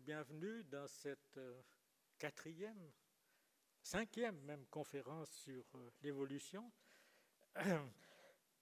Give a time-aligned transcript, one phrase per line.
[0.00, 1.60] bienvenue dans cette euh,
[2.18, 2.90] quatrième,
[3.82, 6.70] cinquième même conférence sur euh, l'évolution.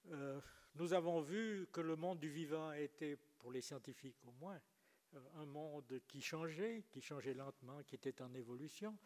[0.09, 0.41] Euh,
[0.73, 4.59] nous avons vu que le monde du vivant était, pour les scientifiques au moins,
[5.35, 8.97] un monde qui changeait, qui changeait lentement, qui était en évolution.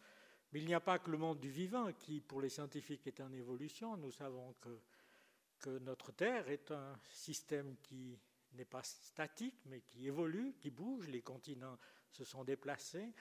[0.50, 3.20] Mais il n'y a pas que le monde du vivant qui, pour les scientifiques, est
[3.20, 3.98] en évolution.
[3.98, 8.18] Nous savons que notre Terre est un système qui
[8.54, 11.08] n'est pas statique, mais qui évolue, qui bouge.
[11.08, 11.78] Les continents
[12.16, 13.12] se sont déplacés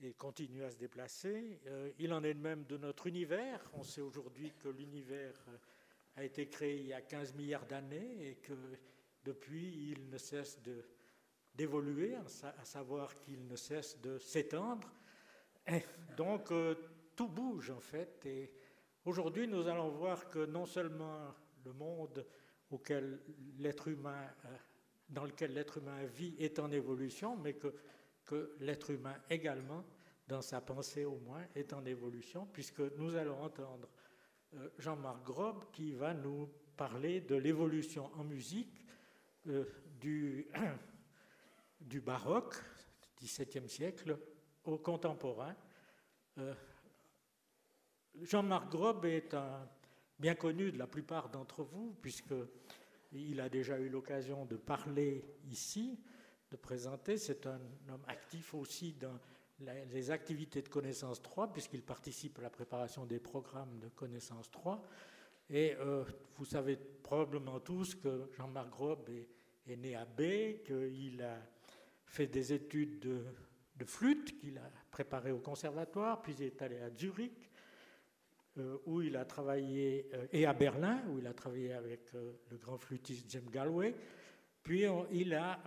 [0.00, 1.60] et continuent à se déplacer.
[1.66, 3.60] Euh, il en est de même de notre univers.
[3.74, 5.56] On sait aujourd'hui que l'univers euh,
[6.16, 8.54] a été créé il y a 15 milliards d'années et que
[9.24, 10.58] depuis, il ne cesse
[11.54, 14.90] d'évoluer, à savoir qu'il ne cesse de s'étendre.
[16.16, 16.74] Donc, euh,
[17.14, 18.24] tout bouge en fait.
[18.24, 18.50] Et
[19.04, 22.26] aujourd'hui, nous allons voir que non seulement le monde
[22.70, 23.20] auquel
[23.58, 24.26] l'être humain,
[25.08, 27.74] dans lequel l'être humain vit est en évolution, mais que,
[28.24, 29.84] que l'être humain également,
[30.28, 33.88] dans sa pensée au moins, est en évolution, puisque nous allons entendre
[34.54, 38.86] euh, Jean-Marc Grob qui va nous parler de l'évolution en musique
[39.48, 39.64] euh,
[40.00, 40.46] du,
[41.80, 42.54] du baroque,
[43.20, 44.18] XVIIe siècle,
[44.64, 45.54] au contemporain.
[48.22, 49.34] Jean-Marc Grob est
[50.18, 55.98] bien connu de la plupart d'entre vous, puisqu'il a déjà eu l'occasion de parler ici,
[56.50, 57.16] de présenter.
[57.16, 59.18] C'est un homme actif aussi dans
[59.92, 64.82] les activités de Connaissance 3, puisqu'il participe à la préparation des programmes de Connaissance 3.
[65.50, 66.04] Et euh,
[66.38, 71.38] vous savez probablement tous que Jean-Marc Grob est, né à B, qu'il a
[72.06, 76.90] fait des études de, flûte qu'il a préparées au conservatoire, puis il est allé à
[76.90, 77.50] Zurich,
[78.58, 82.56] euh, où il a travaillé, euh, et à Berlin, où il a travaillé avec le
[82.56, 83.94] grand flûtiste James Galway.
[84.62, 85.60] Puis il a,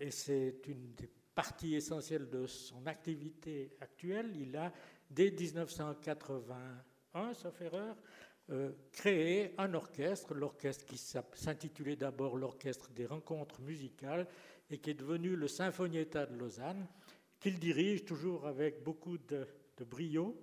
[0.00, 4.72] et c'est une des parties essentielles de son activité actuelle, il a,
[5.10, 7.96] dès 1981, sauf erreur,
[8.92, 14.26] créé un orchestre, l'orchestre qui s'intitulait d'abord l'Orchestre des rencontres musicales
[14.70, 16.86] et qui est devenu le Sinfonietta de Lausanne,
[17.38, 20.40] qu'il dirige toujours avec beaucoup de, de brio.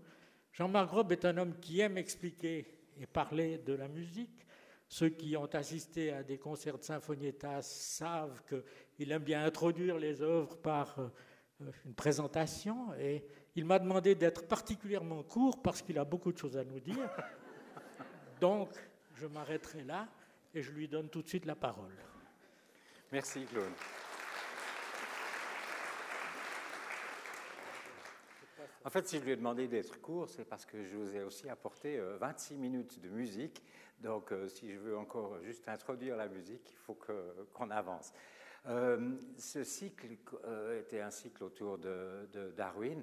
[0.54, 2.66] Jean-Marc Grob est un homme qui aime expliquer
[3.00, 4.45] et parler de la musique.
[4.88, 10.22] Ceux qui ont assisté à des concerts de Sinfonietta savent qu'il aime bien introduire les
[10.22, 13.25] œuvres par euh, une présentation et
[13.56, 17.09] il m'a demandé d'être particulièrement court parce qu'il a beaucoup de choses à nous dire.
[18.41, 18.69] Donc,
[19.16, 20.07] je m'arrêterai là
[20.53, 21.96] et je lui donne tout de suite la parole.
[23.12, 23.72] Merci, Claude.
[28.85, 31.23] En fait, si je lui ai demandé d'être court, c'est parce que je vous ai
[31.23, 33.63] aussi apporté 26 euh, minutes de musique.
[34.00, 36.96] Donc, euh, si je veux encore juste introduire la musique, il faut
[37.51, 38.13] qu'on avance.
[38.68, 40.06] Euh, ce cycle
[40.79, 43.01] était un cycle autour de, de Darwin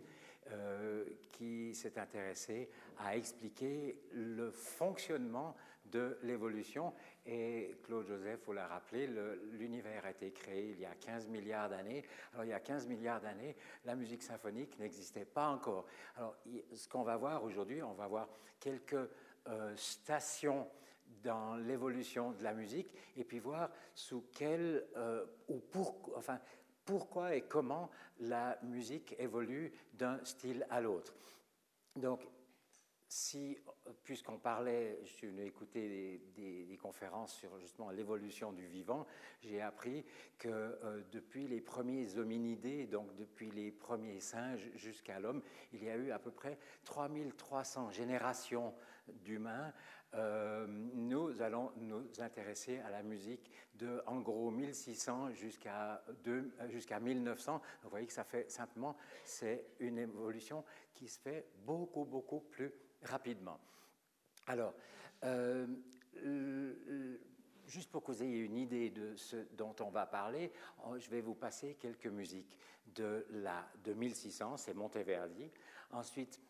[1.33, 2.69] qui s'est intéressé
[2.99, 5.57] à expliquer le fonctionnement
[5.87, 6.93] de l'évolution.
[7.25, 9.09] Et Claude Joseph, vous l'a rappelé,
[9.53, 12.05] l'univers a été créé il y a 15 milliards d'années.
[12.33, 15.87] Alors il y a 15 milliards d'années, la musique symphonique n'existait pas encore.
[16.17, 16.37] Alors
[16.75, 18.29] ce qu'on va voir aujourd'hui, on va voir
[18.59, 19.09] quelques
[19.49, 20.69] euh, stations
[21.23, 26.41] dans l'évolution de la musique et puis voir sous quel euh, ou pour, enfin,
[26.85, 27.91] pourquoi et comment
[28.21, 31.15] la musique évolue d'un style à l'autre.
[31.97, 32.27] Donc,
[33.13, 33.59] si,
[34.05, 39.07] puisqu'on parlait, je venu écouter des, conférences sur justement l'évolution du vivant,
[39.41, 40.05] j'ai appris
[40.39, 45.43] que euh, depuis les premiers hominidés, donc depuis les premiers singes jusqu'à l'homme,
[45.73, 48.75] il y a eu à peu près 3300 générations
[49.09, 49.73] d'humains.
[50.15, 56.03] Euh, nous allons nous intéresser à la musique de en gros 1600 jusqu'à
[56.71, 57.61] jusqu'à 1900.
[57.83, 62.73] Vous voyez que ça fait simplement, c'est une évolution qui se fait beaucoup, beaucoup plus
[63.05, 63.59] rapidement.
[64.47, 64.75] Alors,
[65.25, 65.67] euh,
[67.67, 70.53] juste pour que vous ayez une idée de ce dont on va parler,
[70.99, 72.57] je vais vous passer quelques musiques
[72.95, 75.51] de, la, de 1600, c'est Monteverdi.
[75.93, 76.41] Ensuite,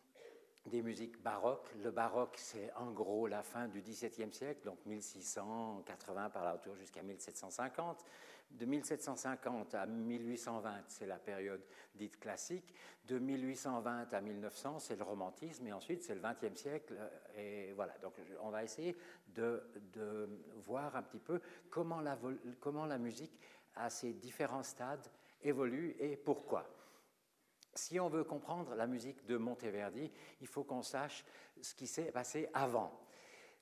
[0.67, 1.75] des musiques baroques.
[1.83, 6.77] Le baroque, c'est en gros la fin du XVIIe siècle, donc 1680 par là autour
[6.77, 8.05] jusqu'à 1750.
[8.53, 11.63] De 1750 à 1820, c'est la période
[11.95, 12.75] dite classique.
[13.07, 15.67] De 1820 à 1900, c'est le romantisme.
[15.67, 16.95] Et ensuite, c'est le XXe siècle.
[17.37, 17.97] Et voilà.
[17.99, 18.97] Donc, on va essayer
[19.29, 19.63] de,
[20.57, 21.41] voir un petit peu
[21.71, 23.39] comment la, musique,
[23.75, 25.09] à ces différents stades,
[25.43, 26.69] évolue et pourquoi.
[27.75, 30.13] Si on veut comprendre la musique de Monteverdi,
[30.43, 31.25] il faut qu'on sache
[31.61, 32.93] ce qui s'est passé avant.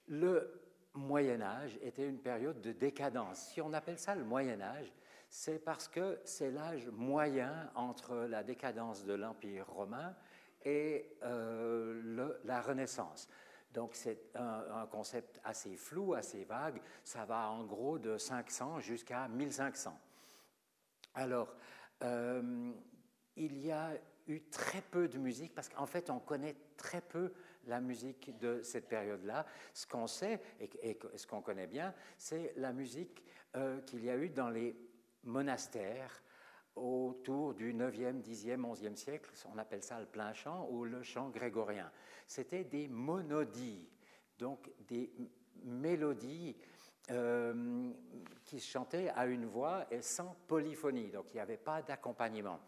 [0.08, 3.50] Le Moyen Âge était une période de décadence.
[3.52, 4.92] Si on appelle ça le Moyen Âge,
[5.32, 10.16] C'est parce que c'est l'âge moyen entre la décadence de l'Empire romain
[10.64, 13.28] et euh, la Renaissance.
[13.72, 16.80] Donc c'est un, concept assez flou, assez vague.
[17.04, 19.96] Ça va en gros de 500 jusqu'à 1500.
[21.14, 21.54] Alors,
[22.02, 22.72] euh,
[23.36, 23.92] il y a
[24.26, 27.32] eu très peu de musique parce qu'en fait, on connaît très peu
[27.66, 29.46] la musique de cette période-là.
[29.72, 33.24] Ce qu'on sait et, ce qu'on connaît bien, c'est la musique
[33.56, 34.76] euh, qu'il y a eu dans les
[35.24, 36.22] monastères
[36.76, 39.30] autour du 9e, 10e, 11e siècle.
[39.52, 41.90] On appelle ça le plein chant ou le chant grégorien.
[42.26, 43.88] C'était des monodies,
[44.38, 45.12] donc des
[45.64, 46.56] mélodies
[47.10, 47.90] euh,
[48.44, 52.60] qui se chantaient à une voix et sans polyphonie, donc il n'y avait pas d'accompagnement.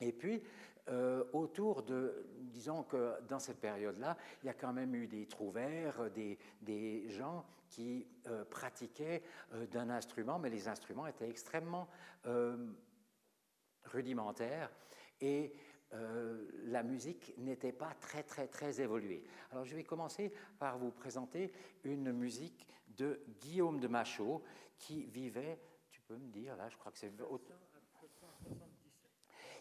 [0.00, 0.42] Et puis,
[0.88, 5.26] euh, autour de, disons que dans cette période-là, il y a quand même eu des
[5.26, 9.22] trouvères, des, des gens qui euh, pratiquaient
[9.70, 11.88] d'un instrument, mais les instruments étaient extrêmement
[13.84, 14.70] rudimentaires
[15.20, 15.52] et
[15.94, 19.24] euh, la musique n'était pas très très très évoluée.
[19.50, 21.50] Alors je vais commencer par vous présenter
[21.82, 24.42] une musique de Guillaume de Machaut
[24.76, 25.58] qui vivait,
[25.90, 27.16] tu peux me dire là, je crois que c'est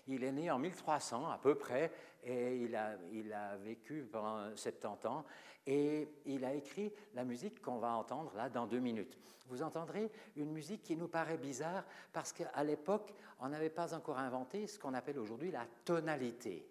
[0.08, 1.92] il est né en 1300 à peu près
[2.24, 5.26] et il a, vécu pendant 70 ans
[5.66, 9.18] et il a écrit la musique qu'on va entendre là dans deux minutes.
[9.48, 14.18] Vous entendrez une musique qui nous paraît bizarre parce qu'à l'époque, on n'avait pas encore
[14.20, 16.68] inventé ce qu'on appelle aujourd'hui la tonalité.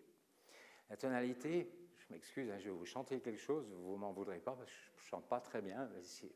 [0.91, 4.53] La tonalité, je m'excuse, hein, je vais vous chanter quelque chose, vous m'en voudrez pas
[4.53, 5.89] parce que je ne chante pas très bien.
[6.03, 6.31] Si,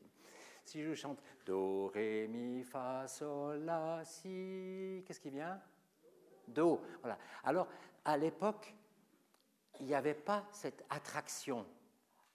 [0.65, 5.61] si je chante Do, Ré, Mi, Fa, Sol, La, Si, qu'est-ce qui vient?
[7.43, 7.67] Alors,
[8.05, 8.73] à l'époque,
[9.79, 11.65] il n'y avait pas cette attraction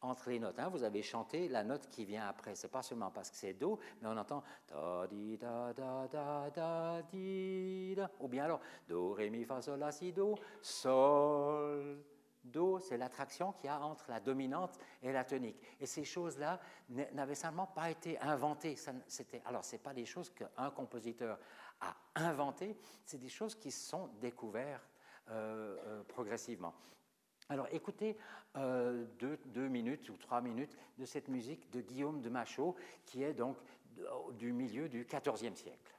[0.01, 0.59] entre les notes.
[0.59, 0.69] Hein.
[0.69, 2.55] Vous avez chanté la note qui vient après.
[2.55, 6.07] C'est pas seulement parce que c'est Do, mais on entend da di da da
[6.51, 7.97] da di.
[8.21, 12.03] Ou bien alors Do ré mi fa sol la si do sol.
[12.47, 15.61] Do, c'est l'attraction qu'il y a entre la dominante et la tonique.
[15.81, 18.77] Et ces choses-là n'avaient seulement pas été inventées.
[19.09, 21.41] C'était, alors, ce pas des choses qu'un compositeur
[21.81, 24.91] a inventées, c'est des choses qui sont découvertes
[25.31, 26.75] euh, euh, progressivement.
[27.49, 28.17] Alors écoutez
[28.57, 33.35] euh, deux, minutes ou trois minutes de cette musique de Guillaume de Machaut, qui est
[33.35, 33.57] donc
[34.33, 35.97] du milieu du XIVe siècle.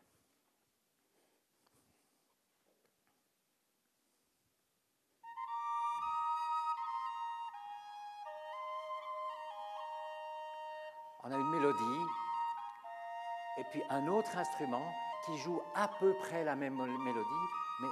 [11.24, 12.06] On a une mélodie
[13.58, 14.94] et puis un autre instrument
[15.26, 17.48] qui joue à peu près la même mélodie,
[17.82, 17.88] mais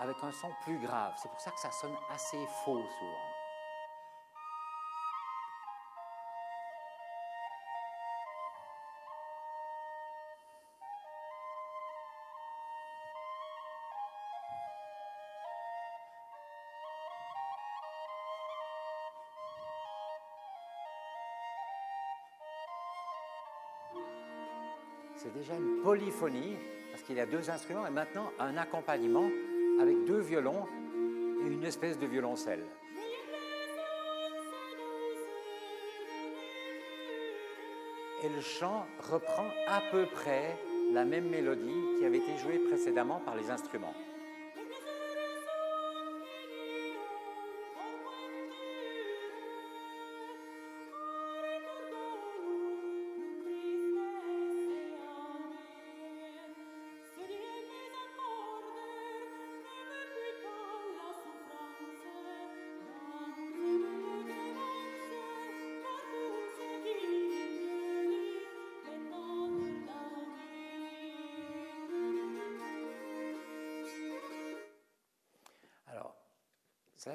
[0.00, 1.14] avec un son plus grave.
[1.16, 3.35] C'est pour ça que ça sonne assez faux souvent.
[25.36, 26.56] Déjà une polyphonie,
[26.90, 29.28] parce qu'il y a deux instruments et maintenant un accompagnement
[29.80, 30.66] avec deux violons
[31.42, 32.64] et une espèce de violoncelle.
[38.22, 40.56] Et le chant reprend à peu près
[40.92, 43.94] la même mélodie qui avait été jouée précédemment par les instruments.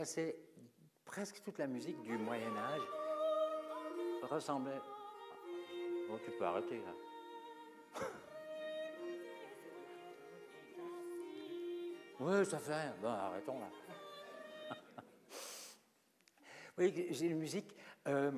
[0.03, 0.35] C'est
[1.05, 2.81] presque toute la musique du Moyen Âge
[4.23, 4.79] ressemblait.
[6.07, 6.93] Bon, tu peux arrêter là.
[12.19, 12.95] oui, ça fait rien.
[12.99, 13.69] Bon, arrêtons là.
[16.77, 17.75] oui, j'ai une musique.
[18.07, 18.31] Euh,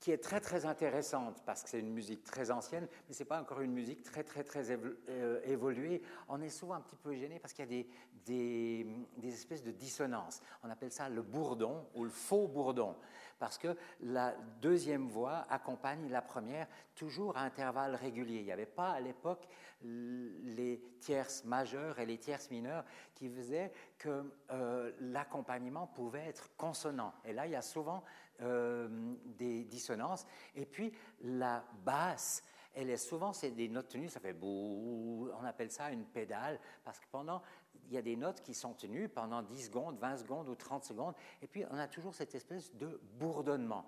[0.00, 3.28] qui est très très intéressante parce que c'est une musique très ancienne, mais ce n'est
[3.28, 6.02] pas encore une musique très très très euh, évoluée.
[6.28, 7.84] On est souvent un petit peu gêné parce qu'il y a
[8.26, 8.86] des,
[9.16, 10.40] des, espèces de dissonances.
[10.62, 12.94] On appelle ça le bourdon ou le faux bourdon
[13.38, 18.40] parce que la deuxième voix accompagne la première toujours à intervalles réguliers.
[18.40, 19.46] Il n'y avait pas à l'époque
[19.82, 27.12] les tierces majeures et les tierces mineures qui faisaient que euh, l'accompagnement pouvait être consonant.
[27.24, 28.02] Et là, il y a souvent
[28.42, 28.88] euh,
[29.36, 30.26] des dissonances.
[30.54, 30.92] Et puis
[31.22, 32.42] la basse
[32.74, 36.60] elle est souvent, c'est des notes tenues, ça fait bouh, on appelle ça une pédale,
[36.84, 37.42] parce que pendant,
[37.88, 40.84] il y a des notes qui sont tenues pendant 10 secondes, 20 secondes ou 30
[40.84, 43.84] secondes, et puis on a toujours cette espèce de bourdonnement.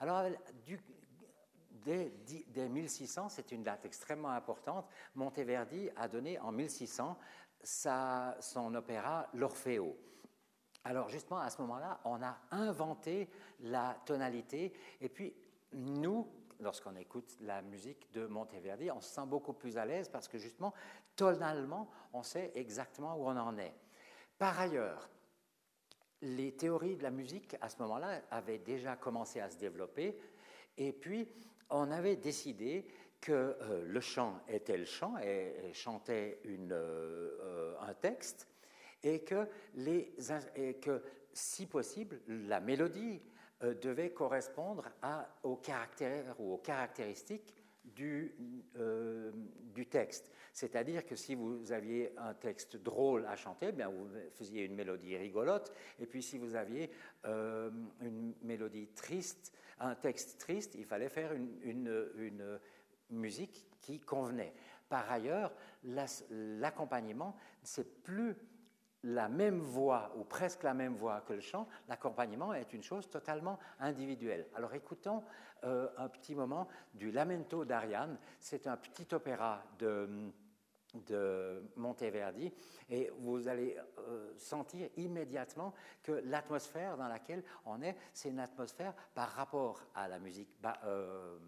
[0.00, 0.24] Alors,
[0.66, 0.80] du,
[1.84, 2.12] dès,
[2.48, 7.16] dès 1600, c'est une date extrêmement importante, Monteverdi a donné en 1600
[7.62, 9.96] sa, son opéra L'Orfeo.
[10.84, 13.28] Alors justement, à ce moment-là, on a inventé
[13.60, 15.34] la tonalité, et puis
[15.72, 16.28] nous,
[16.60, 20.38] lorsqu'on écoute la musique de Monteverdi, on se sent beaucoup plus à l'aise parce que
[20.38, 20.74] justement,
[21.16, 23.74] tonalement, on sait exactement où on en est.
[24.38, 25.08] Par ailleurs,
[26.22, 30.18] les théories de la musique, à ce moment-là, avaient déjà commencé à se développer,
[30.76, 31.28] et puis
[31.70, 32.86] on avait décidé
[33.20, 38.48] que euh, le chant était le chant et, chantait euh, euh, un texte,
[39.02, 43.20] et que, si possible, la mélodie
[43.60, 44.88] devait correspondre
[45.42, 47.54] au caractère ou aux caractéristiques
[47.84, 48.34] du,
[49.74, 50.30] du texte.
[50.52, 55.16] C'est-à-dire que si vous aviez un texte drôle à chanter, bien vous faisiez une mélodie
[55.16, 56.90] rigolote, et puis si vous aviez
[57.24, 62.60] une mélodie triste, un texte triste, il fallait faire une, une, une
[63.10, 64.54] musique qui convenait.
[64.88, 65.52] Par ailleurs,
[66.30, 68.36] l'accompagnement, c'est plus
[69.04, 73.08] la même voix ou presque la même voix que le chant, l'accompagnement est une chose
[73.10, 74.46] totalement individuelle.
[74.54, 75.22] Alors écoutons
[75.64, 78.18] euh, un petit moment du Lamento d'Ariane.
[78.40, 80.32] C'est un petit opéra de,
[81.76, 82.52] Monteverdi
[82.90, 88.92] et vous allez euh, sentir immédiatement que l'atmosphère dans laquelle on est, c'est une atmosphère
[89.14, 90.50] par rapport à la musique.
[90.84, 91.38] Euh,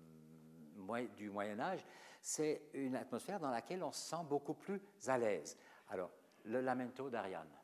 [1.16, 1.84] du Moyen Âge,
[2.20, 5.56] c'est une atmosphère dans laquelle on se sent beaucoup plus à l'aise.
[5.88, 6.10] Alors,
[6.44, 7.63] le lamento d'Ariane.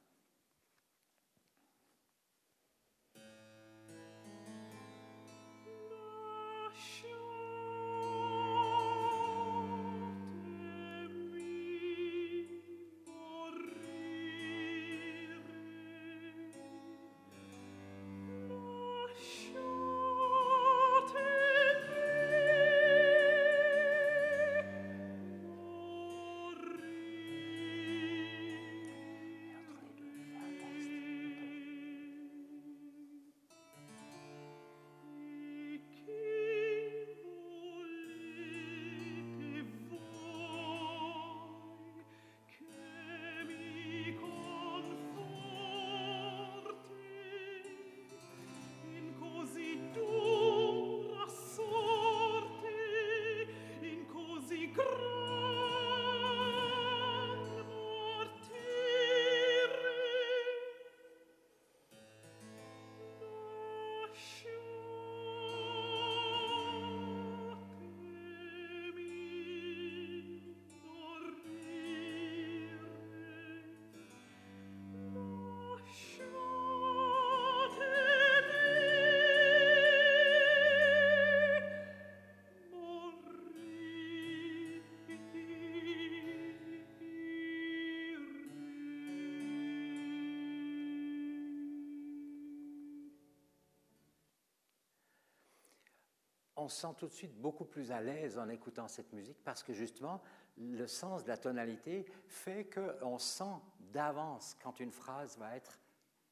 [96.61, 99.63] On se sent tout de suite beaucoup plus à l'aise en écoutant cette musique parce
[99.63, 100.21] que justement,
[100.59, 103.55] le sens de la tonalité fait qu'on sent
[103.93, 105.81] d'avance quand une phrase va être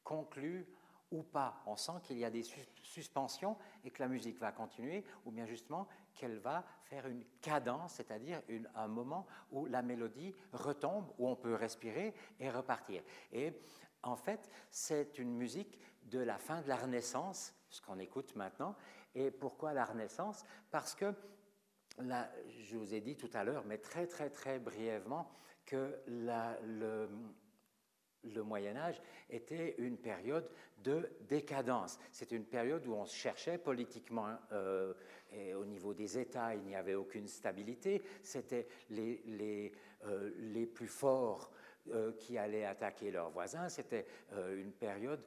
[0.05, 0.67] conclue
[1.11, 1.63] ou pas.
[1.67, 2.45] On sent qu'il y a des
[2.83, 7.95] suspensions et que la musique va continuer, ou bien justement qu'elle va faire une cadence,
[7.95, 8.43] c'est-à-dire
[8.75, 13.03] un moment où la mélodie retombe, où on peut respirer et repartir.
[13.33, 13.55] Et
[14.03, 18.77] en fait, c'est une musique de la fin de la Renaissance, ce qu'on écoute maintenant,
[19.15, 20.45] et pourquoi la Renaissance?
[20.71, 21.13] Parce que,
[21.99, 25.31] je vous ai dit tout à l'heure, mais très très très brièvement,
[25.69, 27.09] que le,
[28.43, 30.51] Moyen Âge était une période
[30.83, 31.99] de décadence.
[32.13, 34.95] C'était une période où on se cherchait politiquement euh,
[35.33, 38.03] et au niveau des États, il n'y avait aucune stabilité.
[38.23, 39.73] C'était les,
[40.05, 41.51] euh, plus forts
[41.91, 43.69] euh, qui allaient attaquer leurs voisins.
[43.69, 45.23] C'était une période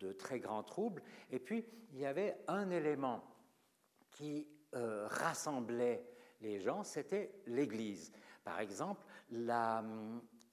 [0.00, 1.02] de très grands troubles.
[1.30, 3.22] Et puis, il y avait un élément
[4.10, 6.04] qui euh, rassemblait
[6.40, 8.12] les gens, c'était l'Église.
[8.44, 9.04] Par exemple,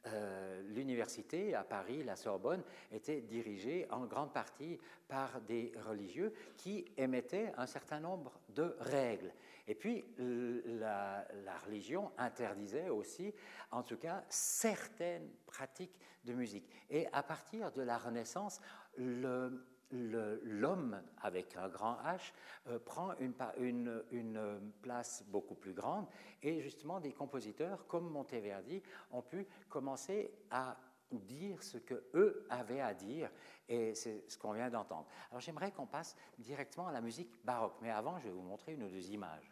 [0.08, 6.86] euh, l'université à Paris, la Sorbonne, était dirigée en grande partie par des religieux qui
[6.98, 9.34] émettaient un certain nombre de règles.
[9.68, 11.26] Et puis, la,
[11.66, 13.34] religion interdisait aussi,
[13.72, 16.68] en tout cas, certaines pratiques de musique.
[16.90, 18.60] Et à partir de la Renaissance,
[18.98, 22.34] l'homme avec un grand H
[22.68, 26.08] euh, prend une, une, place beaucoup plus grande
[26.42, 28.82] et justement des compositeurs comme Monteverdi
[29.12, 30.78] ont pu commencer à
[31.12, 33.30] dire ce que eux avaient à dire
[33.68, 35.08] et c'est ce qu'on vient d'entendre.
[35.30, 38.74] Alors j'aimerais qu'on passe directement à la musique baroque, mais avant je vais vous montrer
[38.74, 39.52] une ou deux images.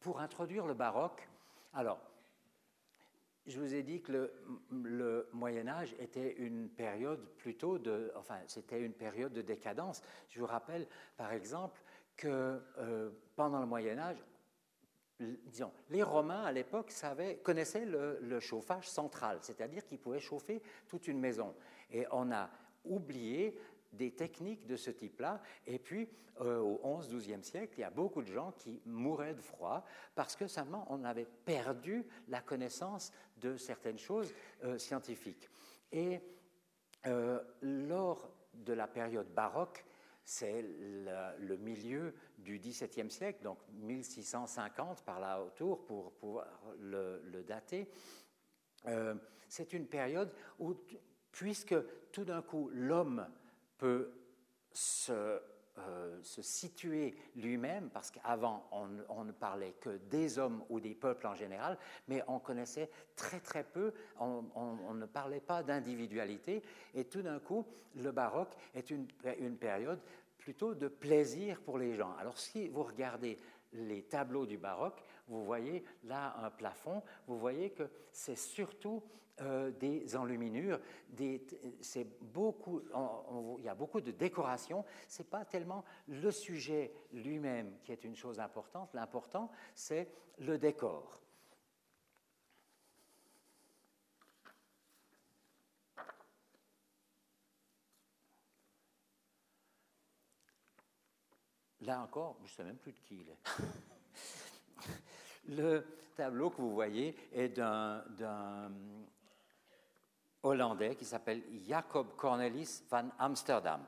[0.00, 1.28] Pour introduire le baroque,
[1.74, 2.00] alors
[3.46, 4.30] je vous ai dit que
[4.70, 10.02] le, Moyen Âge était une période plutôt de, enfin, c'était une période de décadence.
[10.28, 11.80] Je vous rappelle, par exemple,
[12.16, 14.22] que euh, pendant le Moyen Âge,
[15.18, 16.92] disons, les Romains à l'époque
[17.42, 21.54] connaissaient le, chauffage central, c'est-à-dire qu'ils pouvaient chauffer toute une maison.
[21.90, 22.50] Et on a
[22.84, 23.58] oublié
[23.92, 25.42] des techniques de ce type-là.
[25.66, 26.08] Et puis,
[26.40, 30.36] euh, au XI-XIIe siècle, il y a beaucoup de gens qui mouraient de froid parce
[30.36, 34.32] que simplement on avait perdu la connaissance de certaines choses
[34.64, 35.50] euh, scientifiques.
[35.92, 36.20] Et
[37.06, 39.84] euh, lors de la période baroque,
[40.24, 46.46] c'est le, milieu du XVIIe siècle, donc 1650 par là autour pour pouvoir
[46.78, 47.88] le dater.
[49.48, 50.74] c'est une période où,
[51.32, 51.74] puisque
[52.12, 53.26] tout d'un coup l'homme
[53.80, 54.12] peut
[54.72, 55.40] se,
[55.78, 61.26] euh, se situer lui-même, parce qu'avant, on, ne parlait que des hommes ou des peuples
[61.26, 66.62] en général, mais on connaissait très très peu, on, ne parlait pas d'individualité,
[66.94, 69.08] et tout d'un coup, le baroque est une,
[69.38, 70.00] une période
[70.36, 72.14] plutôt de plaisir pour les gens.
[72.18, 73.38] Alors si vous regardez
[73.72, 79.02] les tableaux du baroque, vous voyez là un plafond, vous voyez que c'est surtout
[79.42, 80.80] euh, des enluminures,
[81.80, 82.82] c'est beaucoup,
[83.58, 84.84] il y a beaucoup de décoration.
[85.08, 88.90] C'est pas tellement le sujet lui-même qui est une chose importante.
[88.92, 90.08] L'important, c'est
[90.40, 91.22] le décor.
[101.82, 103.38] Là encore, je ne sais même plus de qui il est.
[105.48, 105.84] Le
[106.14, 108.70] tableau que vous voyez est d'un
[110.42, 113.84] Hollandais qui s'appelle Jacob Cornelis van Amsterdam.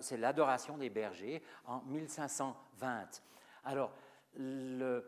[0.00, 3.22] C'est l'adoration des bergers en 1520.
[3.64, 3.92] Alors,
[4.36, 5.04] le,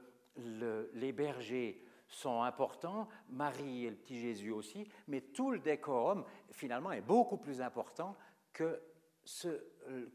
[0.94, 6.92] les bergers sont importants, Marie et le petit Jésus aussi, mais tout le décorum, finalement,
[6.92, 8.16] est beaucoup plus important
[8.52, 8.82] que
[9.24, 9.48] ce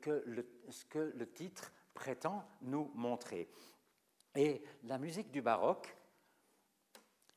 [0.02, 0.24] que
[1.15, 3.49] le titre prétend nous montrer.
[4.36, 5.95] Et la musique du baroque,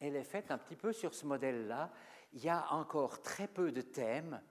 [0.00, 1.90] elle est faite un petit peu sur ce modèle-là.
[2.32, 4.42] Il y a encore très peu de thèmes,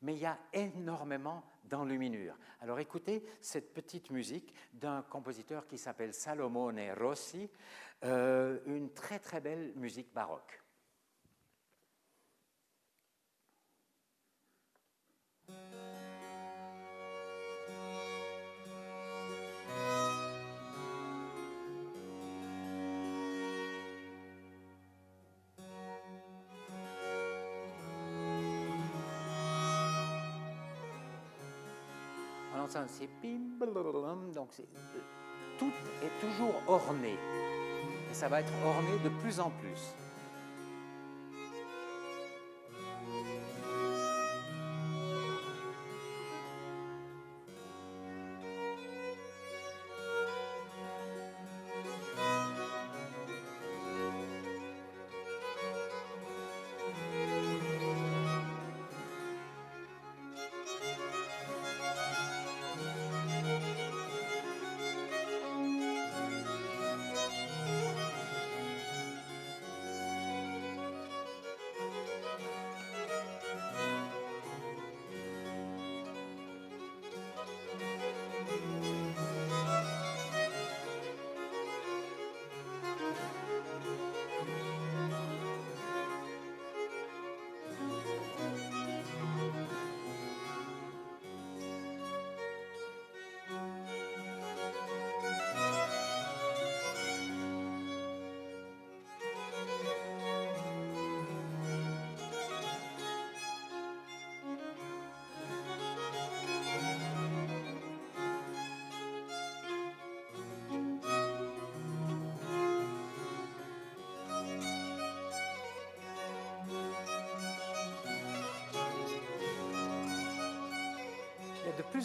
[0.00, 2.38] mais il y a énormément d'enluminures.
[2.60, 7.50] Alors écoutez cette petite musique d'un compositeur qui s'appelle Salomone Rossi,
[8.04, 10.62] euh, une très très belle musique baroque.
[34.34, 34.48] Donc
[35.58, 37.14] tout est toujours orné.
[38.10, 39.94] Et ça va être orné de plus en plus.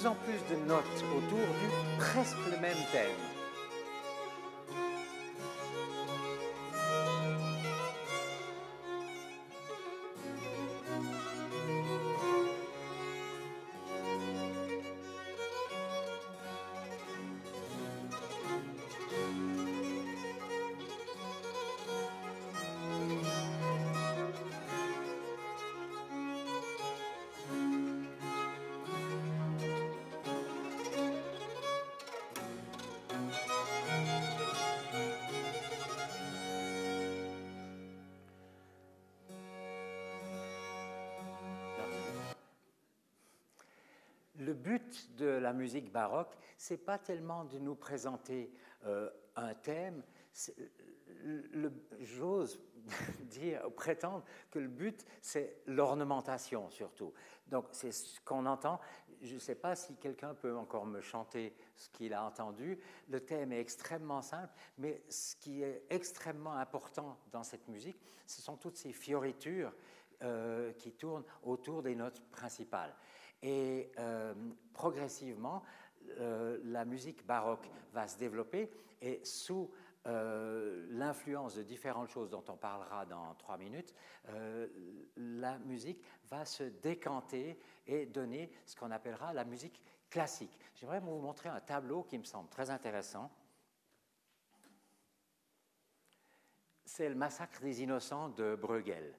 [0.01, 3.30] Plus en plus de notes autour du presque le même thème.
[45.51, 48.53] La musique baroque, c'est pas tellement de nous présenter
[48.85, 50.01] euh, un thème.
[51.99, 52.57] J'ose
[53.23, 57.13] dire, prétendre que le but, c'est l'ornementation surtout.
[57.47, 58.79] Donc, c'est ce qu'on entend.
[59.21, 62.79] Je ne sais pas si quelqu'un peut encore me chanter ce qu'il a entendu.
[63.09, 68.41] Le thème est extrêmement simple, mais ce qui est extrêmement important dans cette musique, ce
[68.41, 69.73] sont toutes ces fioritures
[70.23, 72.95] euh, qui tournent autour des notes principales.
[73.41, 74.33] Et euh,
[74.73, 75.63] progressivement,
[76.19, 78.69] euh, la musique baroque va se développer
[79.01, 79.69] et sous
[80.03, 83.93] l'influence de différentes choses dont on parlera dans trois minutes,
[85.15, 90.57] la musique va se décanter et donner ce qu'on appellera la musique classique.
[90.75, 93.31] J'aimerais vous montrer un tableau qui me semble très intéressant.
[96.85, 99.15] C'est le massacre des innocents de Bruegel.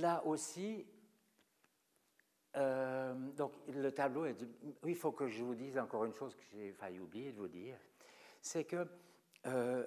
[0.00, 0.86] Là aussi,
[2.56, 4.36] euh, donc le tableau est.
[4.82, 7.38] oui, il faut que je vous dise encore une chose que j'ai failli oublier de
[7.38, 7.78] vous dire,
[8.42, 8.86] c'est que
[9.46, 9.86] euh,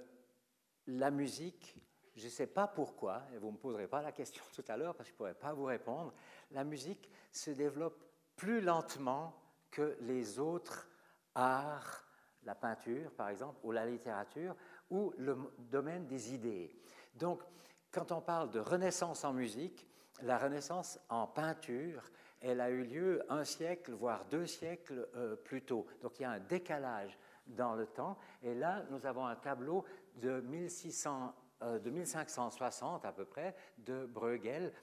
[0.88, 1.76] la musique,
[2.15, 4.78] je ne sais pas pourquoi, et vous ne me poserez pas la question tout à
[4.78, 6.12] l'heure parce que je ne pourrais pas vous répondre,
[6.52, 8.04] la musique se développe
[8.36, 10.89] plus lentement que les autres
[11.36, 12.04] arts,
[12.43, 14.56] la peinture par exemple, ou la littérature,
[14.89, 16.76] ou le domaine des idées.
[17.13, 17.43] Donc,
[17.91, 19.88] quand on parle de renaissance en musique,
[20.21, 22.04] la Renaissance en peinture,
[22.41, 25.86] elle a eu lieu un siècle, voire deux siècles euh, plus tôt.
[26.02, 28.17] Donc il y a un décalage dans le temps.
[28.43, 34.73] Et là, nous avons un tableau de, 1600, euh, 1560 à peu près de Bruegel.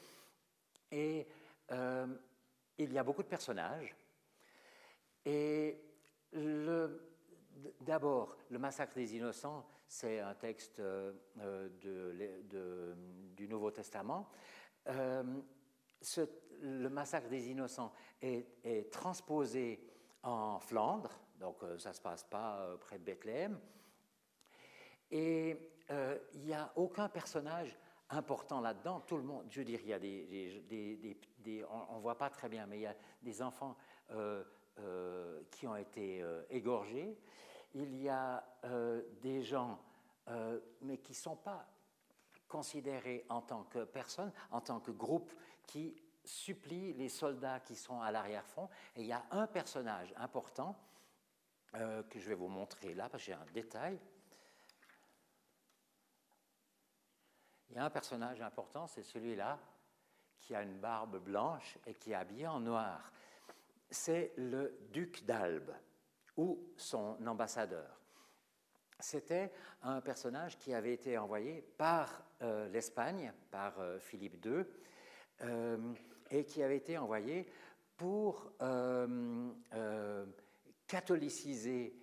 [0.91, 1.27] Et
[1.73, 2.07] euh,
[2.79, 3.97] il y a beaucoup de personnages.
[5.25, 5.83] Et
[7.81, 11.15] d'abord, le massacre des innocents, c'est un texte de,
[13.37, 14.29] du Nouveau Testament.
[14.89, 15.23] Euh,
[16.63, 19.81] le massacre des innocents est, transposé
[20.23, 23.59] en Flandre, donc euh, ça ne se passe pas euh, près de Bethléem,
[25.11, 25.73] et
[26.35, 27.79] il n'y a aucun personnage
[28.11, 29.01] important là-dedans.
[29.01, 32.49] Tout le monde, je veux dire, il y a des, on ne voit pas très
[32.49, 33.77] bien, mais il y a des enfants
[35.53, 37.17] qui ont été égorgés.
[37.75, 38.43] Il y a
[39.21, 39.79] des gens,
[40.81, 41.69] mais qui ne sont pas
[42.49, 45.33] considérés en tant que personne, en tant que groupe
[45.67, 48.69] qui supplie les soldats qui sont à l'arrière-fond.
[48.97, 50.77] Et il y a un personnage important
[51.75, 53.99] euh, que je vais vous montrer là, parce que j'ai un détail.
[57.71, 59.59] Il y a un personnage important, c'est celui-là,
[60.41, 63.13] qui a une barbe blanche et qui est habillé en noir.
[63.91, 65.75] C'est le duc d'Albe,
[66.37, 68.01] ou son ambassadeur.
[68.99, 74.65] C'était un personnage qui avait été envoyé par euh, l'Espagne, par euh, Philippe II,
[75.43, 75.93] euh,
[76.31, 77.47] et qui avait été envoyé
[77.97, 78.53] pour
[80.87, 81.97] catholiciser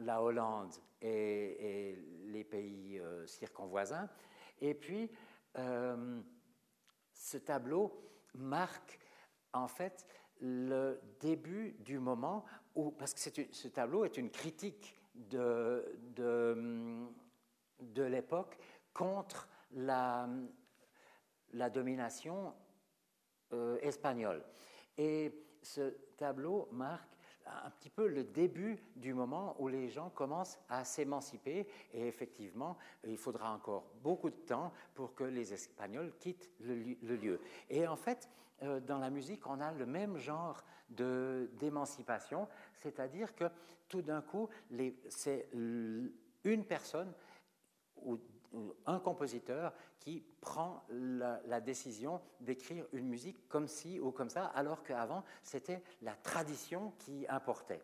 [0.00, 1.96] la Hollande et, et
[2.26, 4.10] les pays circonvoisins.
[4.60, 5.10] Et puis,
[7.14, 7.98] ce tableau
[8.34, 8.98] marque
[9.54, 10.06] en fait
[10.44, 17.06] le début du moment où, parce que ce tableau est une critique de, de,
[17.80, 18.58] de l'époque
[18.92, 20.28] contre la,
[21.54, 22.52] la domination
[23.54, 24.44] euh, espagnole.
[24.98, 27.08] Et ce tableau marque
[27.46, 32.76] un petit peu le début du moment où les gens commencent à s'émanciper et effectivement,
[33.06, 37.40] il faudra encore beaucoup de temps pour que les Espagnols quittent le, le lieu.
[37.68, 38.28] Et en fait,
[38.60, 43.44] dans la musique, on a le même genre d'émancipation, c'est-à-dire que
[43.88, 44.48] tout d'un coup,
[45.08, 47.12] c'est une personne
[47.96, 48.18] ou,
[48.86, 54.84] un compositeur qui prend la, décision d'écrire une musique comme ci ou comme ça, alors
[54.84, 57.82] qu'avant, c'était la tradition qui importait.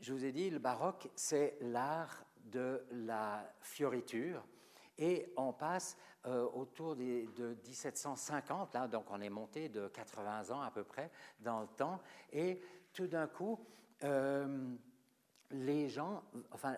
[0.00, 4.44] Je vous ai dit, le baroque, c'est l'art de la fioriture.
[4.98, 10.60] Et on passe euh, autour de 1750, là, donc on est monté de 80 ans
[10.60, 12.00] à peu près dans le temps,
[12.32, 12.60] et
[12.92, 13.64] tout d'un coup,
[14.02, 14.74] euh,
[15.50, 16.76] les gens, enfin,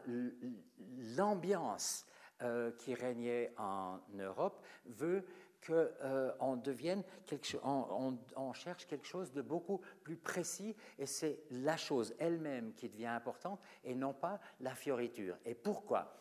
[1.17, 2.07] l'ambiance
[2.43, 5.25] euh, qui régnait en Europe veut
[5.67, 11.43] qu'on devienne quelque chose, on, on, cherche quelque chose de beaucoup plus précis, et c'est
[11.51, 15.37] la chose elle-même qui devient importante, et non pas la fioriture.
[15.45, 16.17] Et pourquoi?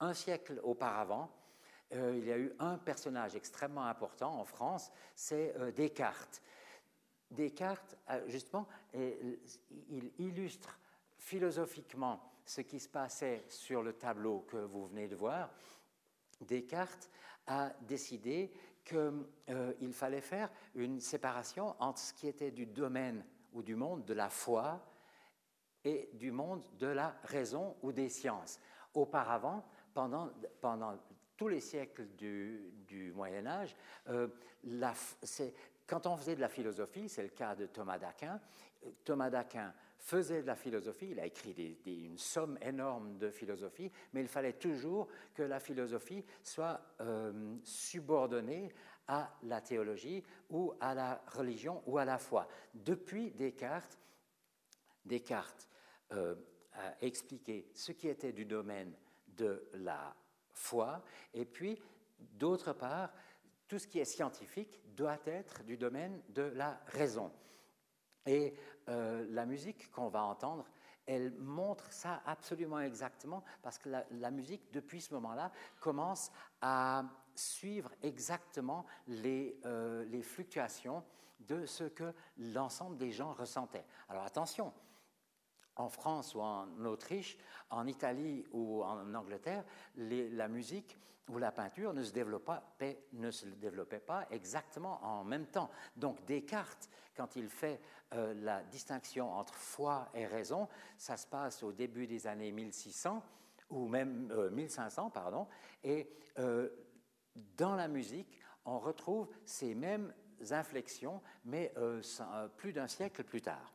[0.00, 1.30] Un siècle auparavant,
[1.94, 6.42] euh, il y a eu un personnage extrêmement important en France, c'est euh, Descartes.
[7.30, 10.78] Descartes, euh, justement, il illustre
[11.18, 15.50] philosophiquement ce qui se passait sur le tableau que vous venez de voir,
[16.40, 17.10] Descartes
[17.48, 18.52] a décidé
[18.84, 24.04] qu'il euh, fallait faire une séparation entre ce qui était du domaine ou du monde
[24.04, 24.80] de la foi
[25.84, 28.60] et du monde de la raison ou des sciences.
[28.94, 30.30] Auparavant, pendant,
[30.60, 30.98] pendant
[31.36, 33.76] tous les siècles du, Moyen Âge,
[34.08, 34.28] euh,
[35.86, 38.40] quand on faisait de la philosophie, c'est le cas de Thomas d'Aquin,
[39.04, 44.20] Thomas d'Aquin faisait de la philosophie, il a écrit une somme énorme de philosophie, mais
[44.20, 48.72] il fallait toujours que la philosophie soit euh, subordonnée
[49.06, 52.46] à la théologie ou à la religion ou à la foi.
[52.74, 53.98] Depuis Descartes,
[55.04, 55.68] Descartes
[56.12, 56.34] euh,
[56.74, 58.94] a expliqué ce qui était du domaine
[59.28, 60.14] de la
[60.52, 61.02] foi,
[61.34, 61.78] et puis,
[62.18, 63.12] d'autre part,
[63.66, 67.30] tout ce qui est scientifique doit être du domaine de la raison.
[68.26, 68.54] Et
[68.88, 70.66] euh, la musique qu'on va entendre,
[71.06, 77.90] elle montre ça absolument exactement, parce que la, musique, depuis ce moment-là, commence à suivre
[78.02, 81.02] exactement les, euh, les fluctuations
[81.40, 83.86] de ce que l'ensemble des gens ressentaient.
[84.08, 84.72] Alors attention,
[85.78, 87.38] en France ou en Autriche,
[87.70, 89.64] en Italie ou en Angleterre,
[89.96, 95.46] la musique ou la peinture ne se, développait, ne se développait pas exactement en même
[95.46, 95.70] temps.
[95.96, 97.80] Donc Descartes, quand il fait
[98.14, 103.22] euh, la distinction entre foi et raison, ça se passe au début des années 1600
[103.70, 105.46] ou même 1500, euh, pardon,
[105.84, 106.70] et euh,
[107.56, 110.12] dans la musique, on retrouve ces mêmes
[110.50, 111.74] inflexions, mais
[112.56, 113.74] plus d'un siècle plus tard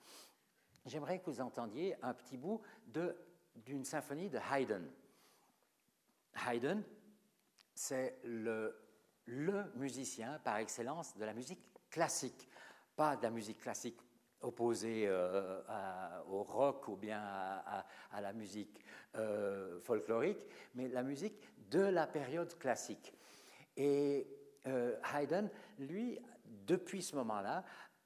[0.86, 2.62] j'aimerais que vous entendiez un petit bout
[3.56, 4.84] d'une symphonie de Haydn.
[6.48, 6.82] Haydn,
[7.74, 8.76] c'est le,
[9.76, 12.50] musicien par excellence de la musique classique,
[12.96, 14.00] pas de la musique classique
[14.42, 15.62] opposée euh,
[16.28, 18.84] au rock ou bien à, la musique
[19.16, 21.36] euh, folklorique, mais la musique
[21.70, 23.14] de la période classique.
[23.78, 24.28] Et
[24.68, 25.48] euh, Haydn,
[25.80, 27.64] lui, depuis ce moment-là,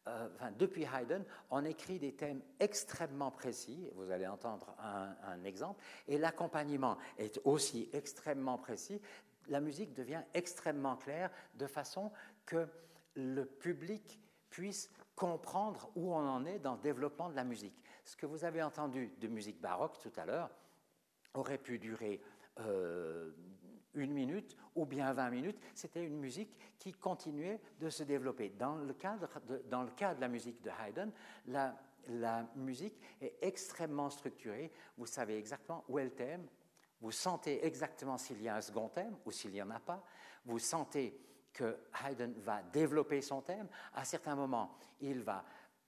[0.07, 6.17] euh, depuis Haydn, on écrit des thèmes extrêmement précis, vous allez entendre un, exemple, et
[6.17, 9.01] l'accompagnement est aussi extrêmement précis.
[9.49, 12.11] La musique devient extrêmement claire de façon
[12.45, 12.67] que
[13.15, 17.81] le public puisse comprendre où on en est dans le développement de la musique.
[18.05, 20.49] Ce que vous avez entendu de musique baroque tout à l'heure
[21.33, 22.21] aurait pu durer
[22.59, 23.31] euh,
[23.93, 28.49] une minute ou bien 20 minutes, c'était une musique qui continuait de se développer.
[28.49, 31.11] Dans le, cadre de, dans le cas de la musique de Haydn,
[31.47, 31.75] la,
[32.55, 34.71] musique est extrêmement structurée.
[34.97, 36.47] Vous savez exactement où est le thème,
[37.01, 40.01] vous sentez exactement s'il y a un second thème ou s'il n'y en a pas.
[40.45, 41.19] Vous sentez
[41.51, 43.67] que Haydn va développer son thème.
[43.93, 45.43] À certains moments, il va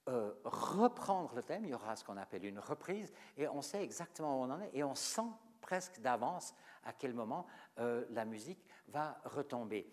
[0.08, 1.64] euh, reprendre le thème.
[1.64, 4.60] Il y aura ce qu'on appelle une reprise et on sait exactement où on en
[4.60, 7.46] est et on sent presque d'avance à quel moment
[7.78, 9.86] euh, la musique va retomber.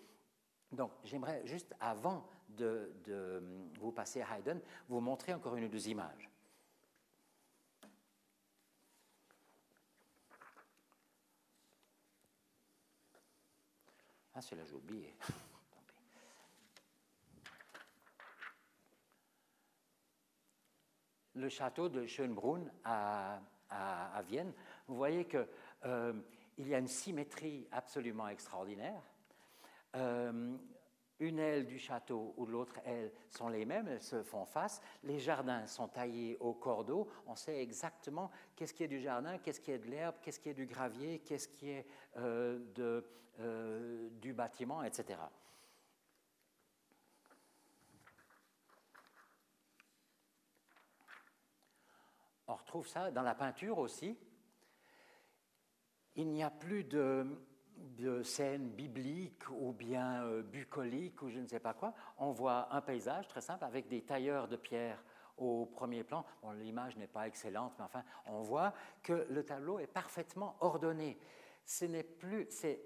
[0.72, 2.92] Donc j'aimerais juste, avant de,
[3.80, 6.30] vous passer à Haydn, vous montrer encore une ou deux images.
[14.34, 15.16] Ah, celui-là, j'ai oublié.
[21.34, 24.54] Le château de Schönbrunn à, à, Vienne,
[24.88, 25.48] vous voyez que
[25.86, 26.14] euh,
[26.58, 29.02] il y a une symétrie absolument extraordinaire.
[29.96, 30.58] Euh,
[31.20, 34.82] une aile du château ou l'autre aile sont les mêmes, elles se font face.
[35.04, 37.08] Les jardins sont taillés au cordeau.
[37.26, 40.50] On sait exactement qu'est-ce qui est du jardin, qu'est-ce qui est de l'herbe, qu'est-ce qui
[40.50, 42.60] est du gravier, qu'est-ce qui est euh,
[43.40, 45.20] euh, du bâtiment, etc.
[52.48, 54.16] On retrouve ça dans la peinture aussi
[56.18, 57.26] il n'y a plus de,
[58.24, 61.94] scènes bibliques ou bien euh, bucoliques ou je ne sais pas quoi.
[62.18, 65.04] On voit un paysage très simple avec des tailleurs de pierre
[65.38, 66.26] au premier plan.
[66.56, 71.18] L'image n'est pas excellente, mais enfin, on voit que le tableau est parfaitement ordonné.
[71.66, 72.80] Ce n'est plus, c'est,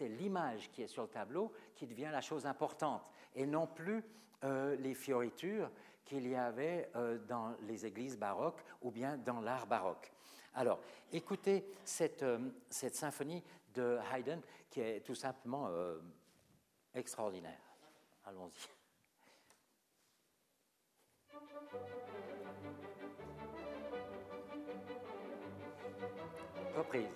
[0.00, 3.02] l'image qui est sur le tableau qui devient la chose importante
[3.34, 4.02] et non plus
[4.44, 5.70] euh, les fioritures
[6.04, 10.12] qu'il y avait euh, dans les églises baroques ou bien dans l'art baroque.
[10.56, 10.80] Alors,
[11.12, 12.38] écoutez cette, euh,
[12.70, 14.40] cette, symphonie de Haydn
[14.70, 15.98] qui est tout simplement euh,
[16.94, 17.60] extraordinaire.
[18.24, 18.70] Allons-y.
[26.74, 27.06] Reprise.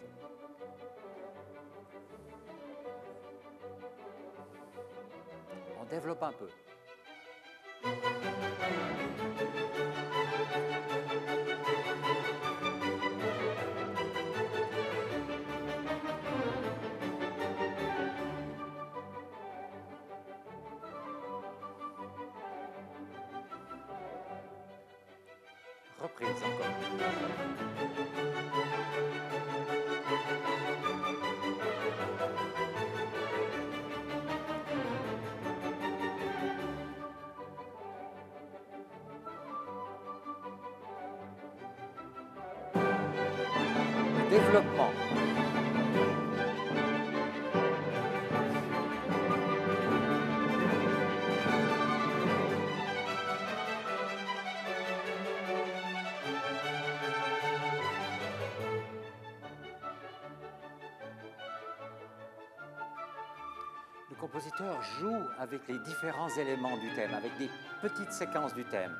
[5.80, 6.48] On développe un peu.
[44.30, 44.99] Développement.
[64.98, 67.50] Joue avec les différents éléments du thème, avec des
[67.80, 68.94] petites séquences du thème.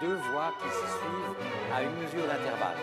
[0.00, 2.78] Deux voix qui se suivent à une mesure d'intervalle.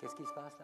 [0.00, 0.63] Qu'est-ce qui se passe là?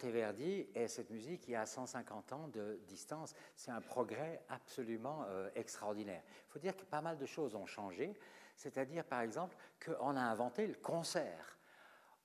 [0.00, 3.34] Monteverdi et cette musique qui a 150 ans de distance.
[3.54, 6.22] C'est un progrès absolument euh, extraordinaire.
[6.26, 8.14] Il faut dire que pas mal de choses ont changé,
[8.56, 11.58] c'est-à-dire par exemple qu'on a inventé le concert.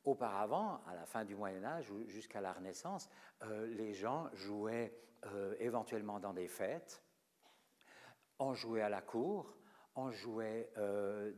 [0.05, 3.09] Auparavant, à la fin du Moyen Âge ou jusqu'à la Renaissance,
[3.43, 7.03] euh, les gens jouaient euh, éventuellement dans des fêtes,
[8.39, 9.57] on jouait à la cour,
[9.95, 10.69] on jouait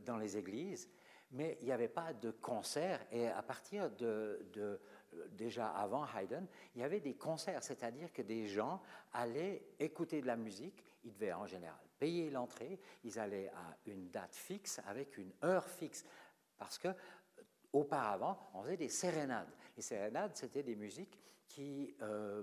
[0.04, 0.90] dans les églises,
[1.30, 3.00] mais il n'y avait pas de concert.
[3.12, 4.80] Et à partir de
[5.32, 8.80] déjà avant Haydn, il y avait des concerts, c'est-à-dire que des gens
[9.12, 14.08] allaient écouter de la musique, ils devaient en général payer l'entrée, ils allaient à une
[14.10, 16.04] date fixe avec une heure fixe,
[16.56, 16.88] parce que
[17.72, 19.50] auparavant, on faisait des sérénades.
[19.76, 22.42] Les sérénades, c'était des musiques qui, euh,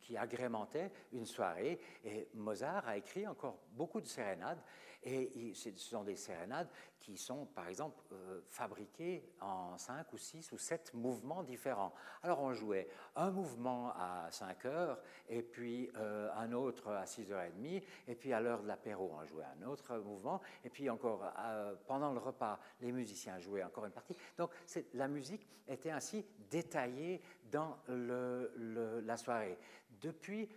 [0.00, 4.60] qui agrémentaient une soirée, et Mozart a écrit encore beaucoup de sérénades,
[5.02, 6.68] et ce sont des sérénades
[7.00, 11.94] qui sont, par exemple, euh, fabriquées en 5 ou 6 ou 7 mouvements différents.
[12.22, 14.98] Alors on jouait un mouvement à 5 heures,
[15.28, 18.68] et puis euh, un autre à 6 heures et demie, et puis à l'heure de
[18.68, 23.38] l'apéro, on jouait un autre mouvement, et puis encore euh, pendant le repas, les musiciens
[23.38, 24.16] jouaient encore une partie.
[24.36, 24.50] Donc
[24.94, 29.58] la musique était ainsi détaillée dans la soirée.
[30.00, 30.48] Depuis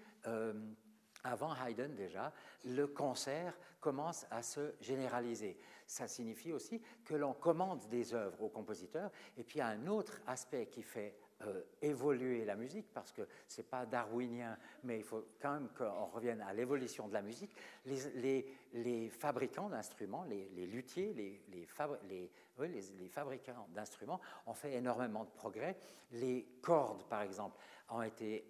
[1.24, 2.32] avant Haydn déjà,
[2.66, 5.58] le concert commence à se généraliser.
[5.86, 9.12] Ça signifie aussi que l'on commande des œuvres aux compositeurs.
[9.38, 13.12] Et puis il y a un autre aspect qui fait euh, évoluer la musique, parce
[13.12, 17.14] que ce n'est pas darwinien, mais il faut quand même qu'on revienne à l'évolution de
[17.14, 17.52] la musique.
[17.86, 25.76] Les, fabricants d'instruments, les, luthiers, les, les fabricants d'instruments ont fait énormément de progrès.
[26.12, 27.58] Les cordes, par exemple,
[27.90, 28.46] ont été...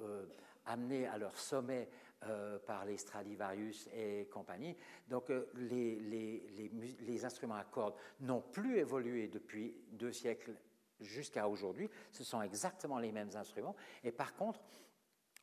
[0.00, 0.24] Euh,
[0.68, 1.88] amenés à leur sommet
[2.26, 4.76] euh, par les Stradivarius et compagnie.
[5.06, 10.52] Donc euh, les, instruments à cordes n'ont plus évolué depuis deux siècles
[10.98, 11.88] jusqu'à aujourd'hui.
[12.10, 13.76] Ce sont exactement les mêmes instruments.
[14.02, 14.60] Et par contre,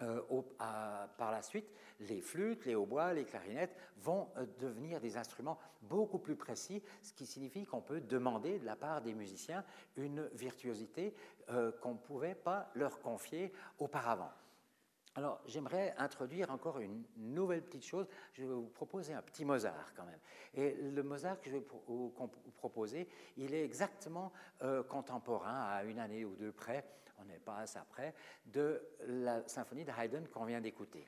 [0.02, 0.22] euh,
[0.60, 1.72] par la suite,
[2.02, 4.28] les flûtes, les hautbois, les clarinettes vont
[4.60, 9.02] devenir des instruments beaucoup plus précis, ce qui signifie qu'on peut demander de la part
[9.02, 9.64] des musiciens
[9.96, 11.14] une virtuosité
[11.48, 14.34] qu'on ne pouvait pas leur confier auparavant.
[15.16, 18.08] Alors, j'aimerais introduire encore une nouvelle petite chose.
[18.34, 20.20] Je vais vous proposer un petit Mozart quand même.
[20.54, 22.14] Et le Mozart que je vais vous
[22.58, 23.08] proposer,
[23.38, 24.34] il est exactement
[24.90, 26.84] contemporain à une année ou deux près
[27.20, 28.14] on n'est pas à ça près,
[28.46, 31.08] de la symphonie de Haydn qu'on vient d'écouter.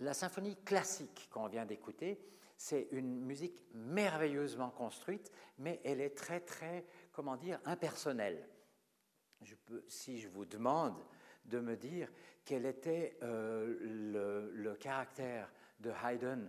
[0.00, 2.20] La symphonie classique qu'on vient d'écouter,
[2.56, 8.48] c'est une musique merveilleusement construite, mais elle est très, très, comment dire, impersonnelle.
[9.86, 11.00] Si je vous demande
[11.44, 12.10] de me dire
[12.48, 16.48] quel était euh, le, caractère de Haydn,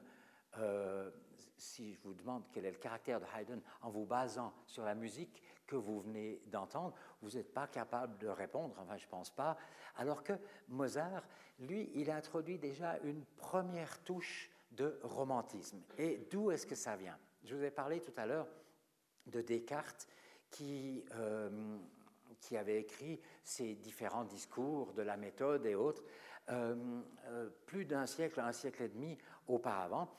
[0.57, 1.11] euh,
[1.57, 4.95] si je vous demande quel est le caractère de Haydn en vous basant sur la
[4.95, 9.29] musique que vous venez d'entendre, vous n'êtes pas capable de répondre, enfin je ne pense
[9.29, 9.57] pas,
[9.97, 10.31] alors que
[10.69, 11.27] Mozart,
[11.59, 15.81] lui, il a introduit déjà une première touche de romantisme.
[15.97, 17.17] Et d'où est-ce que ça vient?
[17.43, 18.47] Je vous ai parlé tout à l'heure
[19.25, 20.07] de Descartes
[20.49, 21.77] qui, euh,
[22.41, 26.03] qui avait écrit ses différents discours de la méthode et autres,
[26.49, 29.17] euh, euh, plus d'un siècle, un siècle et demi
[29.47, 30.09] auparavant.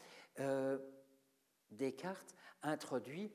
[1.71, 3.31] Descartes introduit,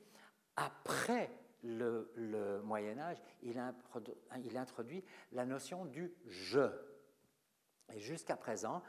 [0.56, 1.30] après
[1.62, 6.70] le, Moyen Âge, il introduit la notion du je.
[7.92, 8.82] Et jusqu'à présent,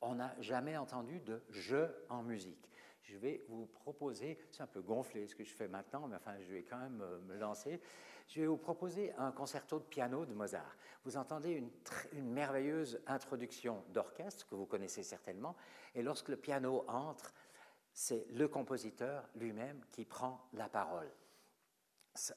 [0.00, 2.68] on n'a jamais entendu de je en musique.
[3.06, 6.36] Je vais vous proposer, c'est un peu gonflé ce que je fais maintenant, mais enfin
[6.40, 7.80] je vais quand même euh, me lancer.
[8.26, 10.76] Je vais vous proposer un concerto de piano de Mozart.
[11.04, 11.70] Vous entendez une,
[12.32, 15.54] merveilleuse introduction d'orchestre que vous connaissez certainement,
[15.94, 17.32] et lorsque le piano entre,
[17.92, 21.10] c'est le compositeur lui-même qui prend la parole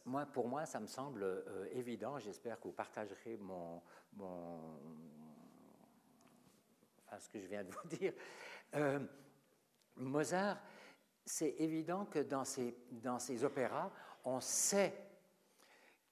[0.05, 2.19] moi, pour moi, ça me semble euh, évident.
[2.19, 3.81] J'espère que vous partagerez mon,
[7.05, 8.13] enfin, ce que je viens de vous dire.
[8.75, 8.99] Euh,
[9.99, 10.57] Mozart,
[11.25, 13.91] c'est évident que dans ses, opéras,
[14.23, 14.93] on sait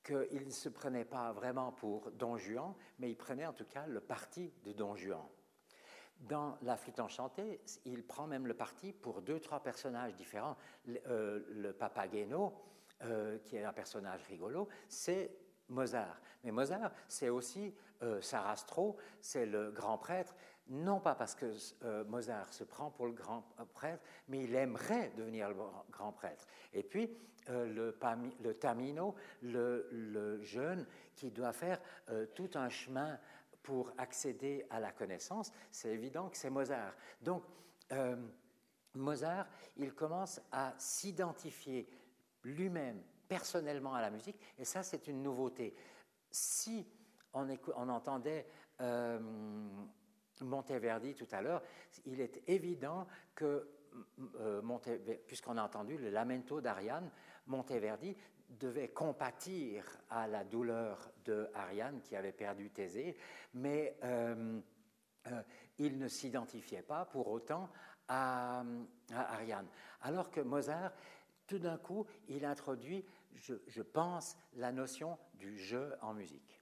[0.04, 3.88] qu'il ne se prenait pas vraiment pour Don Juan, mais il prenait en tout cas
[3.88, 5.26] le parti de Don Juan.
[6.20, 10.58] Dans La flûte enchantée, il prend même le parti pour deux, trois personnages différents.
[10.86, 12.54] Le, euh, Papageno,
[13.04, 15.32] euh, qui est un personnage rigolo, c'est
[15.68, 16.20] Mozart.
[16.44, 20.36] Mais Mozart, c'est aussi euh, Sarastro, c'est le grand prêtre,
[20.70, 21.52] non pas parce que
[21.84, 23.44] euh, Mozart se prend pour le grand
[23.74, 25.56] prêtre, mais il aimerait devenir le
[25.92, 26.46] grand prêtre.
[26.74, 27.10] Et puis,
[27.50, 27.96] le,
[28.42, 31.80] le, Tamino, le, jeune qui doit faire
[32.36, 33.18] tout un chemin
[33.64, 36.94] pour accéder à la connaissance, c'est évident que c'est Mozart.
[37.22, 37.44] Donc,
[38.94, 39.48] Mozart,
[39.78, 41.88] il commence à s'identifier
[42.44, 45.76] lui-même personnellement à la musique, et ça c'est une nouveauté.
[46.32, 46.86] Si
[47.34, 48.48] on, entendait
[48.82, 49.20] euh,
[50.42, 51.62] Monteverdi tout à l'heure,
[52.06, 53.70] il est évident que,
[54.40, 54.62] euh,
[55.26, 57.10] puisqu'on a entendu le lamento d'Ariane,
[57.48, 58.16] Monteverdi
[58.50, 63.18] devait compatir à la douleur de Ariane qui avait perdu Thésée,
[63.54, 64.60] mais euh,
[65.78, 67.70] il ne s'identifiait pas pour autant
[68.08, 68.64] à
[69.12, 69.68] Ariane.
[70.02, 70.94] Alors que Mozart
[71.48, 76.57] tout d'un coup, il introduit, je, pense, la notion du jeu en musique.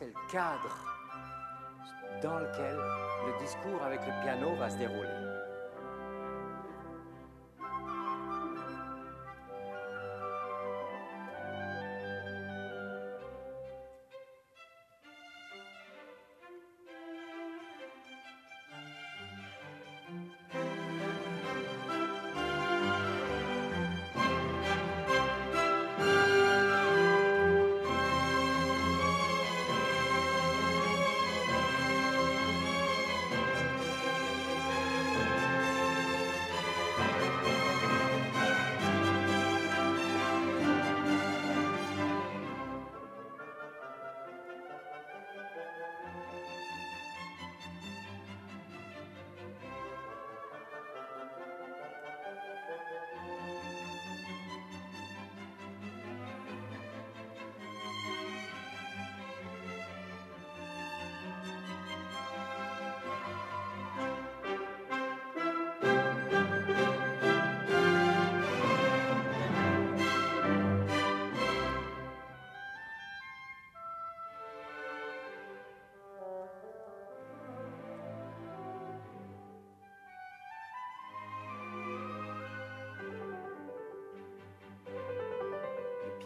[0.00, 0.74] C'est le cadre
[2.22, 5.29] dans lequel le discours avec le piano va se dérouler.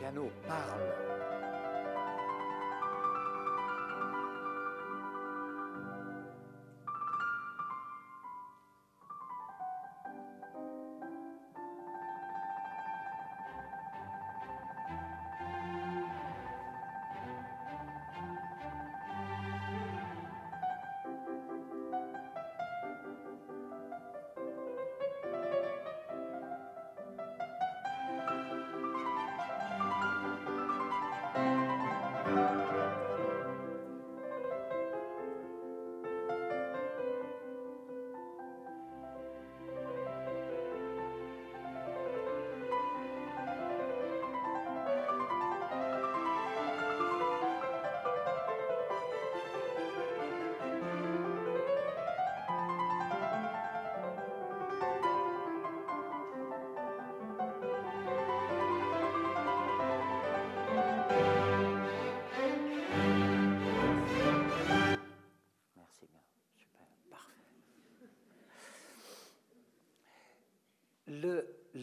[0.05, 1.14] Piano parle.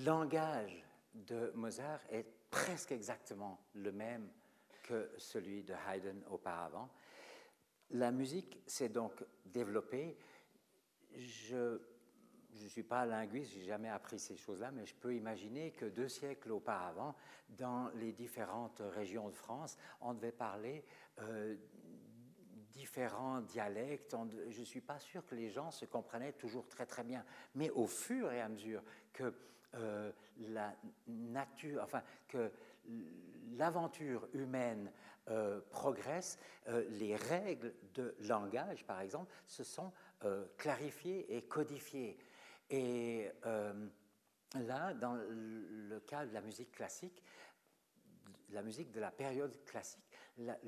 [0.05, 0.83] Langage
[1.13, 4.29] de Mozart est presque exactement le même
[4.83, 6.89] que celui de Haydn auparavant.
[7.91, 10.17] La musique s'est donc développée.
[11.15, 11.79] Je
[12.53, 16.07] ne suis pas linguiste, j'ai jamais appris ces choses-là, mais je peux imaginer que deux
[16.07, 17.15] siècles auparavant,
[17.49, 20.85] dans les différentes régions de France, on devait parler
[21.19, 21.55] euh,
[22.71, 24.15] différents dialectes.
[24.49, 27.25] je ne suis pas sûr que les gens se comprenaient toujours très très bien.
[27.55, 28.81] Mais au fur et à mesure
[29.11, 29.33] que
[29.76, 30.11] euh,
[30.49, 30.76] la
[31.07, 32.51] nature, enfin que
[33.53, 34.91] l'aventure humaine
[35.30, 39.91] euh, progresse, euh, les règles de langage, par exemple, se sont
[40.55, 42.15] clarifiées et codifiées.
[42.69, 43.28] Et
[44.53, 47.24] là, dans le cas de la musique classique,
[48.51, 50.05] la musique de la période classique,
[50.38, 50.59] la,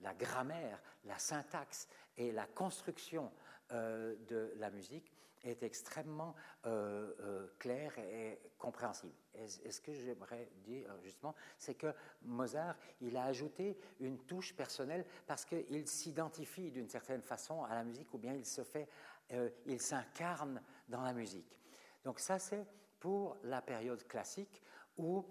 [0.00, 3.30] la grammaire, la syntaxe et la construction
[3.70, 5.12] de la musique
[5.48, 6.34] est extrêmement
[6.66, 9.14] euh, euh, clair et compréhensible.
[9.34, 11.92] Et, ce que j'aimerais dire justement, c'est que
[12.22, 17.84] Mozart, il a ajouté une touche personnelle parce qu'il s'identifie d'une certaine façon à la
[17.84, 18.88] musique ou bien il se fait,
[19.32, 21.58] euh, il s'incarne dans la musique.
[22.04, 22.66] Donc ça, c'est
[23.00, 24.62] pour la période classique
[24.96, 25.24] où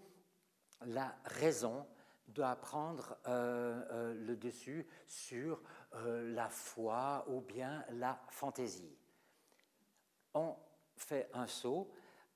[0.85, 1.87] la raison
[2.27, 5.61] doit prendre le dessus sur
[5.93, 8.97] la foi ou bien la fantaisie
[10.35, 10.55] on
[10.95, 11.89] fait un saut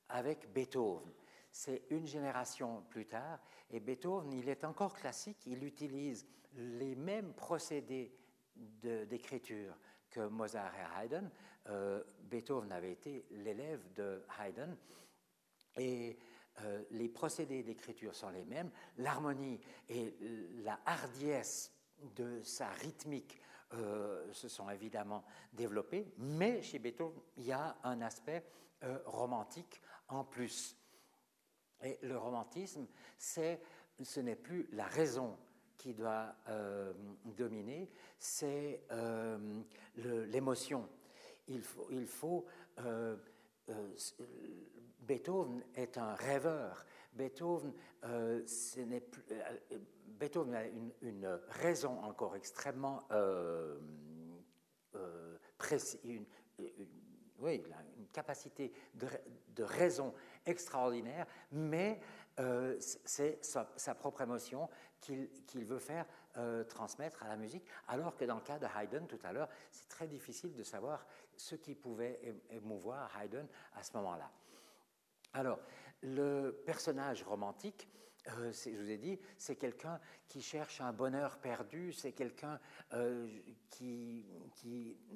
[0.10, 1.12] avec Beethoven.
[1.52, 3.40] C'est une génération plus tard,
[3.70, 6.26] et Beethoven, il est encore classique, il utilise
[6.56, 8.12] les mêmes procédés
[8.56, 9.78] d'écriture
[10.10, 11.30] que Mozart et Haydn.
[11.68, 14.76] Euh, Beethoven avait été l'élève de Haydn,
[15.78, 16.18] et
[16.62, 18.72] euh, les procédés d'écriture sont les mêmes.
[18.98, 20.16] L'harmonie et
[20.64, 21.72] la hardiesse
[22.16, 23.40] de sa rythmique
[23.74, 28.44] euh, se sont évidemment développés, mais chez Beethoven, il y a un aspect
[28.84, 30.76] euh, romantique en plus.
[31.84, 35.38] Et le romantisme, ce n'est plus la raison
[35.78, 36.94] qui doit euh,
[37.38, 38.82] dominer, c'est
[39.96, 40.90] l'émotion.
[41.48, 42.46] Il faut, il faut
[45.02, 46.86] Beethoven est un rêveur.
[47.14, 49.24] Beethoven, ce n'est plus,
[50.20, 53.80] Beethoven a une, raison encore extrêmement euh,
[54.96, 56.26] euh, précise, une,
[57.40, 57.64] oui,
[57.98, 59.08] une capacité de,
[59.64, 60.14] raison
[60.46, 62.00] extraordinaire, mais
[62.40, 66.06] euh, c'est sa, propre émotion qu'il veut faire
[66.70, 69.90] transmettre à la musique, alors que dans le cas de Haydn tout à l'heure, c'est
[69.90, 71.06] très difficile de savoir
[71.36, 74.32] ce qui pouvait émouvoir Haydn à ce moment-là.
[75.34, 75.60] Alors,
[76.02, 77.88] le personnage romantique,
[78.38, 82.60] euh, je vous ai dit, c'est quelqu'un qui cherche un bonheur perdu, c'est quelqu'un
[82.94, 83.28] euh,
[83.70, 84.26] qui,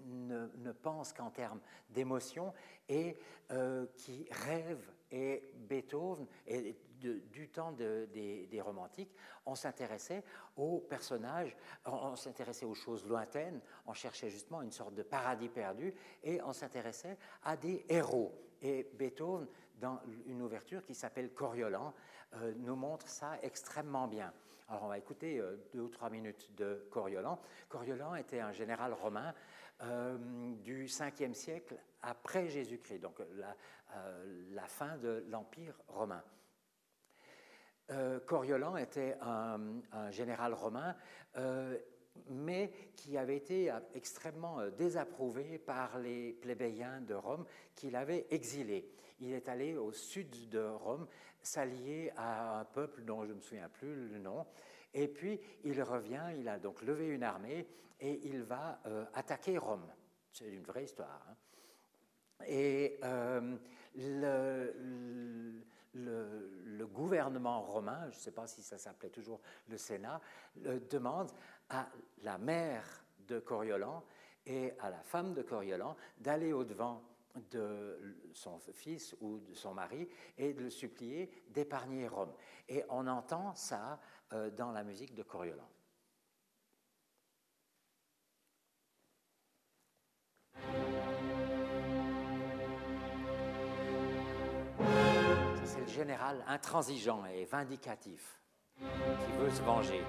[0.05, 1.59] ne, pense qu'en termes
[1.89, 2.53] d'émotion
[2.89, 3.17] et
[3.51, 4.91] euh, qui rêve.
[5.15, 9.15] Et Beethoven, et du temps des, romantiques,
[9.45, 10.23] on s'intéressait
[10.57, 11.55] aux personnages,
[11.85, 16.51] on, s'intéressait aux choses lointaines, on cherchait justement une sorte de paradis perdu, et on
[16.51, 18.33] s'intéressait à des héros.
[18.59, 19.45] Et Beethoven,
[19.83, 21.93] dans une ouverture qui s'appelle Coriolan,
[22.35, 24.31] euh, nous montre ça extrêmement bien.
[24.69, 27.37] Alors on va écouter euh, deux ou trois minutes de Coriolan.
[27.67, 29.33] Coriolan était un général romain
[29.81, 30.17] euh,
[30.63, 36.23] du 5e siècle après Jésus-Christ, donc la, fin de l'Empire romain.
[38.25, 40.95] Coriolan était un, général romain
[42.29, 47.45] mais qui avait été extrêmement désapprouvé par les plébéiens de Rome
[47.75, 48.89] qui l'avaient exilé.
[49.19, 51.07] Il est allé au sud de Rome
[51.41, 54.45] s'allier à un peuple dont je ne me souviens plus le nom,
[54.93, 57.67] et puis il revient, il a donc levé une armée
[57.99, 58.79] et il va
[59.13, 59.87] attaquer Rome.
[60.31, 61.25] C'est une vraie histoire.
[61.29, 61.35] Hein.
[62.47, 63.55] Et euh,
[63.95, 65.63] le,
[66.85, 70.21] gouvernement romain, je ne sais pas si ça s'appelait toujours le Sénat,
[70.89, 71.31] demande
[71.69, 71.87] à
[72.21, 72.83] la mère
[73.27, 74.03] de Coriolan
[74.45, 77.03] et à la femme de Coriolan d'aller au-devant
[77.51, 82.33] de son fils ou de son mari et de le supplier d'épargner Rome.
[82.69, 83.99] Et on entend ça
[84.33, 85.67] euh, dans la musique de Coriolan.
[95.87, 98.39] Général intransigeant et vindicatif
[98.79, 100.01] qui veut se venger.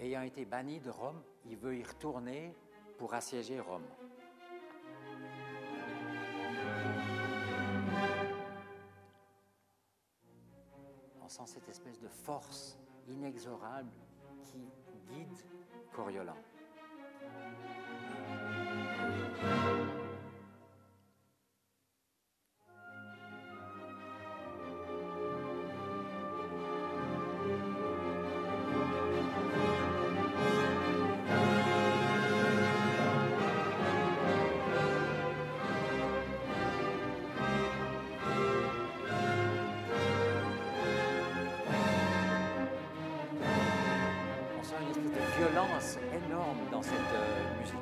[0.00, 2.54] Ayant été banni de Rome, il veut y retourner
[2.98, 3.84] pour assiéger Rome.
[11.34, 12.78] Sent cette espèce de force
[13.08, 13.90] inexorable
[14.44, 14.68] qui
[15.08, 15.36] guide
[15.92, 16.36] Coriolan.
[46.74, 47.76] Dans cette euh, musique.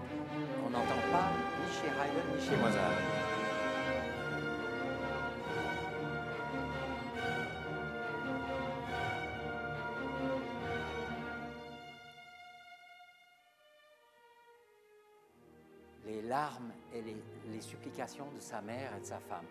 [0.66, 2.92] On n'entend pas ni chez Haydn ni chez Mozart.
[16.04, 19.46] Les larmes et les supplications de sa mère et de sa femme.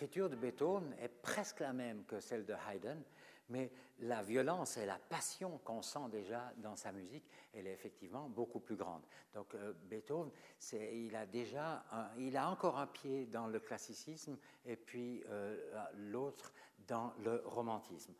[0.00, 3.02] L'écriture de Beethoven est presque la même que celle de Haydn,
[3.48, 8.28] mais la violence et la passion qu'on sent déjà dans sa musique, elle est effectivement
[8.28, 9.02] beaucoup plus grande.
[9.34, 10.30] Donc euh, Beethoven,
[10.72, 11.84] il a déjà,
[12.16, 15.56] il a encore un pied dans le classicisme et puis euh,
[15.96, 16.52] l'autre
[16.86, 18.14] dans le romantisme.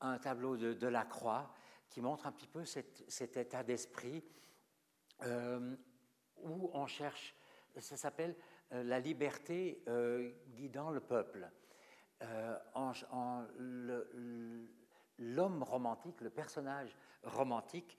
[0.00, 1.52] Un tableau de, de Lacroix
[1.90, 4.22] qui montre un petit peu cet, état d'esprit
[5.24, 5.74] euh,
[6.36, 7.34] où on cherche
[7.80, 8.34] ça s'appelle
[8.72, 11.48] euh, La liberté euh, guidant le peuple.
[12.22, 12.56] Euh,
[15.18, 17.98] l'homme romantique, le personnage romantique,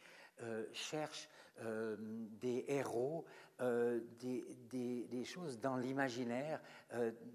[0.74, 1.30] cherche
[1.62, 3.24] des héros,
[3.60, 6.62] des, choses dans l'imaginaire,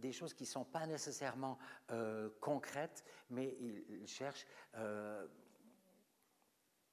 [0.02, 1.58] des choses qui ne sont pas nécessairement
[2.40, 4.46] concrètes, mais il cherche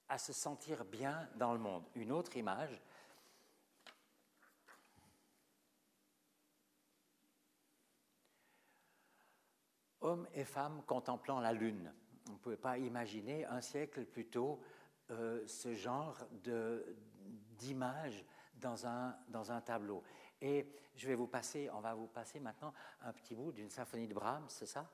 [0.10, 1.84] à se sentir bien dans le monde.
[1.96, 2.82] Une autre image,
[10.08, 11.92] hommes et femmes contemplant la lune.
[12.30, 14.60] on ne pouvait pas imaginer un siècle plus tôt
[15.10, 16.18] ce genre
[17.58, 20.04] d'image dans un, dans un tableau.
[20.42, 24.08] Et je vais vous passer, on va vous passer maintenant un petit bout d'une symphonie
[24.08, 24.90] de Brahms, c'est ça?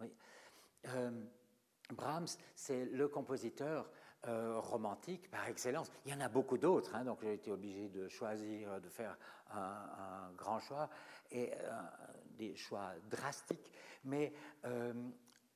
[0.00, 0.12] Oui.
[1.90, 3.90] Brahms, c'est le compositeur
[4.26, 5.90] euh, romantique par excellence.
[6.06, 9.18] Il y en a beaucoup d'autres, hein, donc j'ai été obligé de choisir, de faire
[9.50, 10.88] un, grand choix
[11.30, 11.82] et euh,
[12.36, 13.72] des choix drastiques,
[14.04, 14.32] mais
[14.64, 14.92] euh,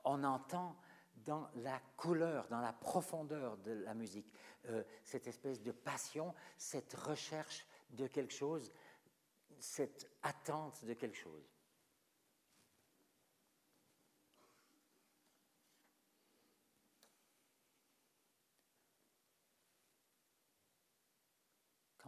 [0.04, 0.76] on entend
[1.16, 4.32] dans la couleur, dans la profondeur de la musique,
[5.02, 8.72] cette espèce de passion, cette recherche de quelque chose,
[9.58, 11.50] cette attente de quelque chose.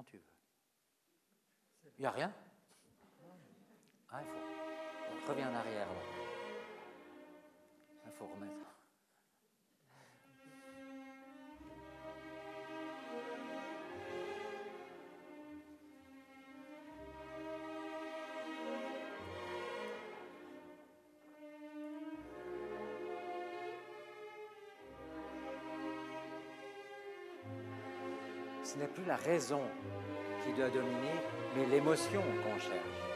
[0.04, 0.22] tu veux.
[1.98, 2.34] Il n'y a rien?
[4.12, 5.32] Ah, il faut.
[5.32, 5.86] En arrière.
[8.04, 8.70] Il faut remettre.
[28.62, 29.62] ce n'est plus la raison
[30.44, 31.14] qui doit dominer,
[31.56, 33.09] mais l'émotion qu'on cherche.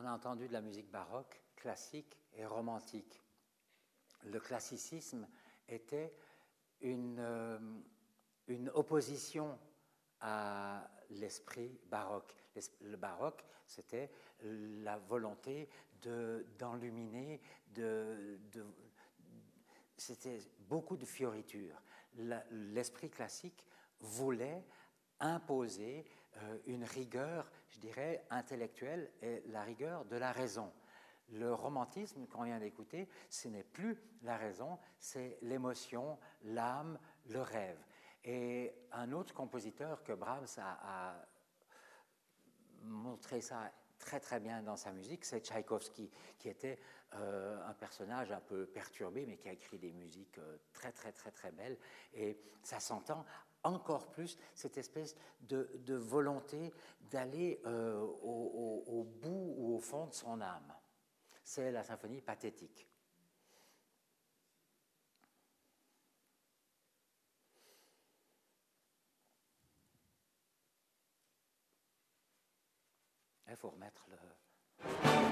[0.00, 3.20] On a entendu de la musique baroque, classique et romantique.
[4.24, 5.26] Le classicisme
[5.68, 6.14] était
[6.80, 7.58] une, euh,
[8.74, 9.58] opposition
[10.20, 12.34] à l'esprit baroque.
[12.80, 14.10] Le baroque, c'était
[14.42, 15.68] la volonté
[16.58, 18.64] d'enluminer, de, de,
[19.96, 21.82] c'était beaucoup de fioritures.
[22.50, 23.66] L'esprit classique
[24.00, 24.64] voulait
[25.20, 26.04] imposer
[26.66, 30.72] une rigueur, je dirais, intellectuelle et la rigueur de la raison.
[31.30, 36.98] Le romantisme qu'on vient d'écouter, ce n'est plus la raison, c'est l'émotion, l'âme,
[37.28, 37.78] le rêve.
[38.24, 41.14] Et un autre compositeur que Brahms a,
[42.82, 46.78] montré ça très très bien dans sa musique, c'est Tchaïkovski, qui était
[47.14, 51.12] euh, un personnage un peu perturbé, mais qui a écrit des musiques euh, très très
[51.12, 51.76] très très belles.
[52.14, 53.26] Et ça s'entend
[53.64, 56.72] encore plus cette espèce de, volonté
[57.10, 60.74] d'aller euh, au, bout ou au fond de son âme.
[61.44, 62.86] C'est la symphonie pathétique.
[73.50, 75.27] Il faut remettre le...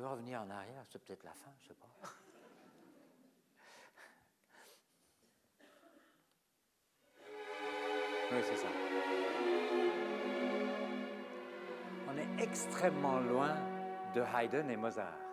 [0.00, 2.08] peux revenir en arrière, c'est peut-être la fin, je ne sais pas.
[8.32, 8.68] Oui, c'est ça.
[12.08, 13.56] On est extrêmement loin
[14.14, 15.29] de Haydn et Mozart.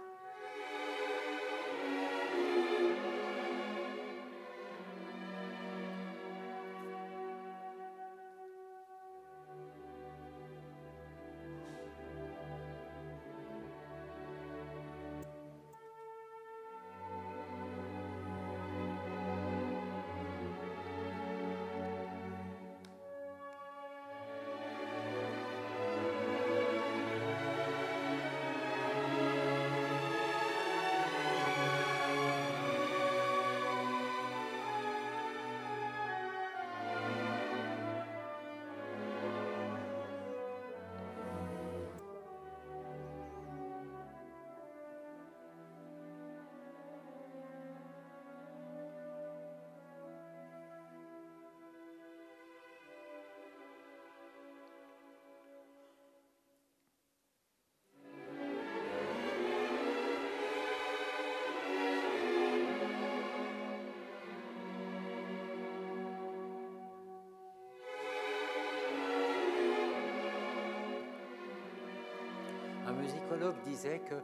[73.38, 74.15] Musicologue disait que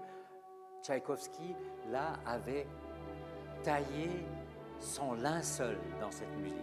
[0.82, 1.56] Tchaïkovski,
[1.92, 2.68] là, avait
[3.64, 4.10] taillé
[4.80, 6.60] son linceul dans cette musique.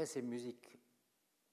[0.00, 0.78] Après ces musiques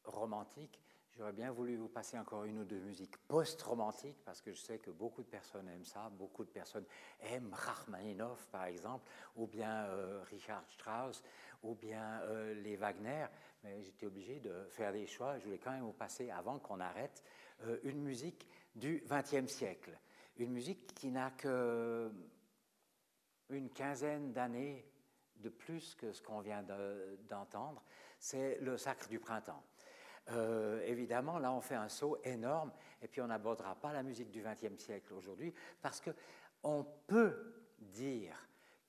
[0.05, 0.81] romantiques,
[1.17, 4.79] j'aurais bien voulu vous passer encore une ou deux musiques post-romantiques, parce que je sais
[4.79, 6.85] que beaucoup de personnes aiment ça, beaucoup de personnes
[7.19, 11.21] aiment Rachmaninoff, par exemple, ou bien euh, Richard Strauss,
[11.61, 13.25] ou bien euh, les Wagner,
[13.65, 15.37] mais j'étais obligé de faire des choix.
[15.39, 17.25] Je voulais quand même vous passer, avant qu'on arrête,
[17.65, 19.91] euh, une musique du XXe siècle.
[20.37, 22.09] Une musique qui n'a que
[23.49, 24.89] une quinzaine d'années
[25.35, 26.63] de plus que ce qu'on vient
[27.29, 27.83] d'entendre,
[28.19, 29.63] c'est le sacre du printemps.
[30.31, 34.29] Euh, évidemment, là, on fait un saut énorme, et puis on n'abordera pas la musique
[34.29, 36.11] du XXe siècle aujourd'hui, parce que
[36.63, 38.35] on peut dire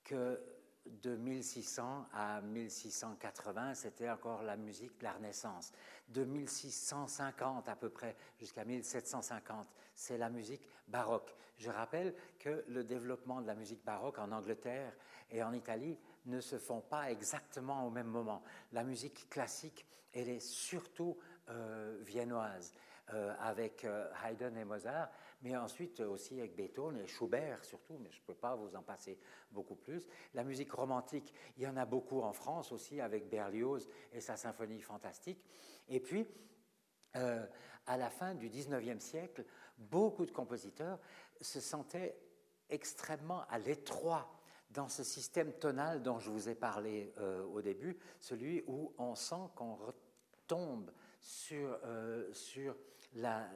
[0.03, 0.41] que
[0.85, 5.71] de 1600 à 1680, c'était encore la musique de la Renaissance.
[6.07, 11.35] De 1650 à peu près jusqu'à 1750, c'est la musique baroque.
[11.57, 14.93] Je rappelle que le développement de la musique baroque en Angleterre
[15.29, 18.43] et en Italie ne se font pas exactement au même moment.
[18.71, 21.17] La musique classique, elle est surtout
[21.49, 22.73] euh, viennoise,
[23.13, 25.09] euh, avec euh, Haydn et Mozart,
[25.41, 28.83] mais ensuite aussi avec Beethoven et Schubert surtout, mais je ne peux pas vous en
[28.83, 29.17] passer
[29.51, 30.05] beaucoup plus.
[30.33, 34.35] La musique romantique, il y en a beaucoup en France aussi, avec Berlioz et sa
[34.35, 35.43] symphonie fantastique.
[35.87, 36.27] Et puis,
[37.13, 39.43] à la fin du 19e siècle,
[39.77, 40.99] beaucoup de compositeurs
[41.41, 42.15] se sentaient
[42.69, 44.38] extrêmement à l'étroit
[44.71, 49.15] dans ce système tonal dont je vous ai parlé euh, au début, celui où on
[49.15, 50.91] sent qu'on retombe
[51.51, 52.31] euh,
[53.15, 53.49] la,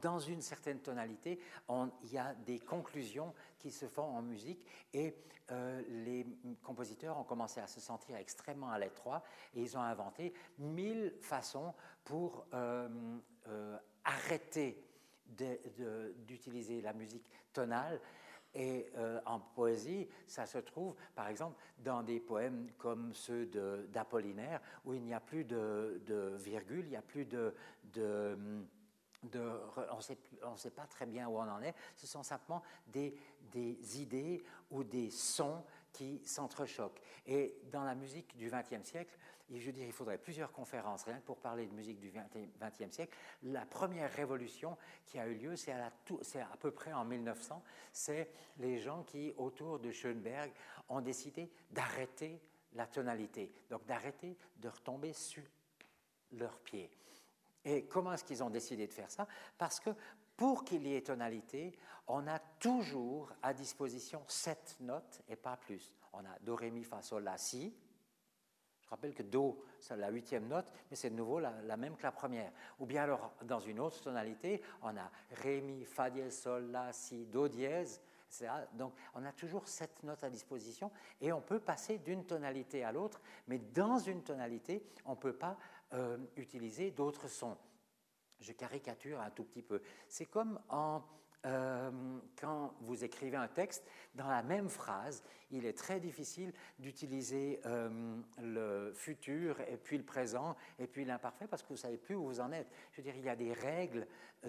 [0.00, 4.64] dans, une certaine tonalité, il y a des conclusions qui se font en musique
[4.94, 5.14] et
[5.50, 6.26] euh, les
[6.62, 11.74] compositeurs ont commencé à se sentir extrêmement à l'étroit et ils ont inventé mille façons
[12.04, 12.46] pour
[14.04, 14.84] arrêter
[16.26, 18.00] d'utiliser la musique tonale
[18.54, 23.46] et euh, en poésie, ça se trouve, par exemple, dans des poèmes comme ceux
[23.92, 26.00] d'Apollinaire, où il n'y a plus de,
[26.38, 27.54] virgule, il n'y a plus de...
[29.22, 31.74] on ne sait, pas très bien où on en est.
[31.96, 33.14] Ce sont simplement des
[34.00, 35.62] idées ou des sons
[35.92, 37.00] qui s'entrechoquent.
[37.26, 39.16] Et dans la musique du XXe siècle,
[39.50, 42.12] je dire, il faudrait plusieurs conférences rien que pour parler de musique du
[42.60, 43.16] XXe siècle.
[43.44, 44.76] La première révolution
[45.06, 47.62] qui a eu lieu, c'est à, à, peu près en 1900.
[47.92, 50.52] C'est les gens qui, autour de Schoenberg,
[50.88, 52.40] ont décidé d'arrêter
[52.74, 55.42] la tonalité, donc d'arrêter de retomber sur
[56.32, 56.90] leurs pieds.
[57.64, 59.26] Et comment est-ce qu'ils ont décidé de faire ça?
[59.56, 59.90] Parce que
[60.38, 61.76] Pour qu'il y ait tonalité,
[62.06, 65.92] on a toujours à disposition sept notes et pas plus.
[66.12, 67.74] On a Do, Ré, Mi, Fa, Sol, La, Si.
[68.80, 72.04] Je rappelle que Do, c'est la huitième note, mais c'est de nouveau la, même que
[72.04, 72.52] la première.
[72.78, 75.10] Ou bien alors, dans une autre tonalité, on a
[75.42, 78.00] Ré, Mi, Fa dièse, Sol, La, Si, Do dièse.
[78.74, 82.92] Donc, on a toujours sept notes à disposition et on peut passer d'une tonalité à
[82.92, 85.58] l'autre, mais dans une tonalité, on ne peut pas
[85.94, 87.56] euh, utiliser d'autres sons.
[88.40, 89.80] Je caricature un tout petit peu.
[90.08, 90.58] C'est comme
[91.46, 91.90] euh,
[92.40, 93.84] quand vous écrivez un texte,
[94.14, 100.04] dans la même phrase, il est très difficile d'utiliser euh, le futur et puis le
[100.04, 102.68] présent et puis l'imparfait parce que vous ne savez plus où vous en êtes.
[102.92, 104.06] Je veux dire, il y a des règles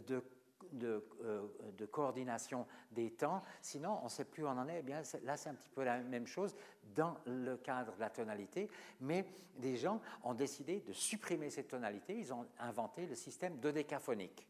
[0.07, 0.23] de
[0.71, 1.47] de, euh,
[1.77, 3.41] de, coordination des temps.
[3.61, 4.79] Sinon, on ne sait plus où on en est.
[4.79, 6.55] Eh bien, là, c'est un petit peu la même chose
[6.95, 8.69] dans le cadre de la tonalité.
[9.01, 9.25] Mais
[9.57, 12.17] des gens ont décidé de supprimer cette tonalité.
[12.17, 14.47] Ils ont inventé le système dodécaphonique.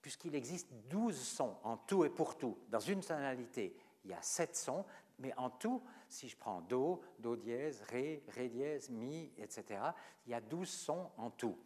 [0.00, 2.58] Puisqu'il existe 12 sons en tout et pour tout.
[2.68, 4.84] Dans une tonalité, il y a 7 sons.
[5.18, 9.80] Mais en tout, si je prends Do, Do dièse, Ré, Ré dièse, Mi, etc.,
[10.26, 11.56] il y a 12 sons en tout.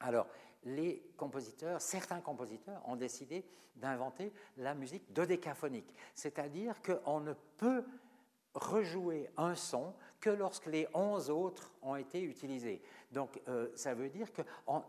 [0.00, 0.26] Alors,
[0.64, 3.44] les compositeurs, certains compositeurs ont décidé
[3.76, 7.84] d'inventer la musique dodécaphonique, c'est-à-dire qu'on ne peut
[8.54, 12.82] rejouer un son que lorsque les onze autres ont été utilisés.
[13.10, 14.42] Donc euh, ça veut dire que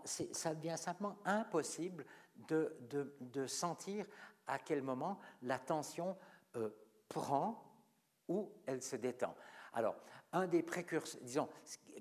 [0.06, 2.06] ça devient simplement impossible
[2.48, 4.06] de, sentir
[4.48, 6.16] à quel moment la tension
[6.56, 6.70] euh,
[7.08, 7.64] prend
[8.28, 9.36] ou elle se détend.
[9.74, 9.96] Alors,
[10.32, 11.50] un des précurseurs, disons,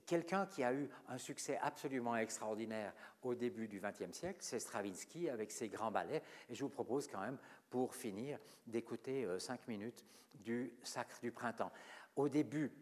[0.07, 2.93] quelqu'un qui a eu un succès absolument extraordinaire
[3.23, 6.23] au début du XXe siècle, c'est Stravinsky avec ses grands ballets.
[6.49, 7.39] Et je vous propose quand même,
[7.71, 10.05] pour finir, d'écouter euh, cinq minutes
[10.35, 11.73] du Sacre du Printemps.
[12.17, 12.73] Au début,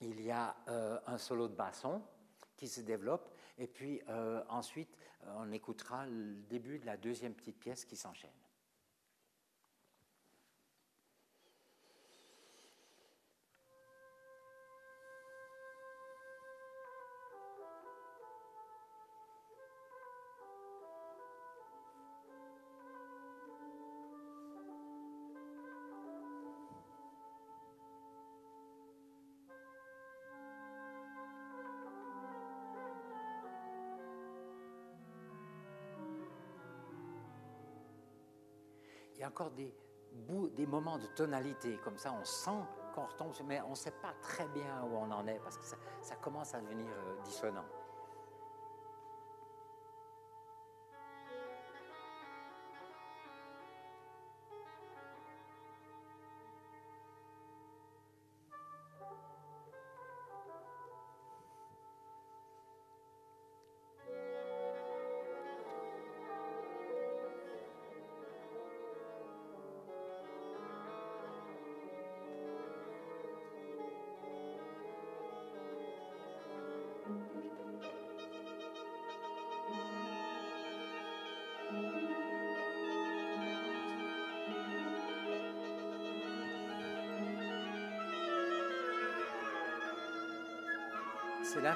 [0.00, 2.02] il y a euh, un solo de basson
[2.56, 4.96] qui se développe, et puis euh, ensuite,
[5.36, 8.30] on écoutera le début de la deuxième petite pièce qui s'enchaîne.
[39.30, 39.72] Encore des,
[40.56, 42.50] des moments de tonalité, comme ça on sent
[42.94, 45.64] qu'on retombe, mais on ne sait pas très bien où on en est, parce que
[45.64, 47.64] ça, ça commence à devenir euh, dissonant.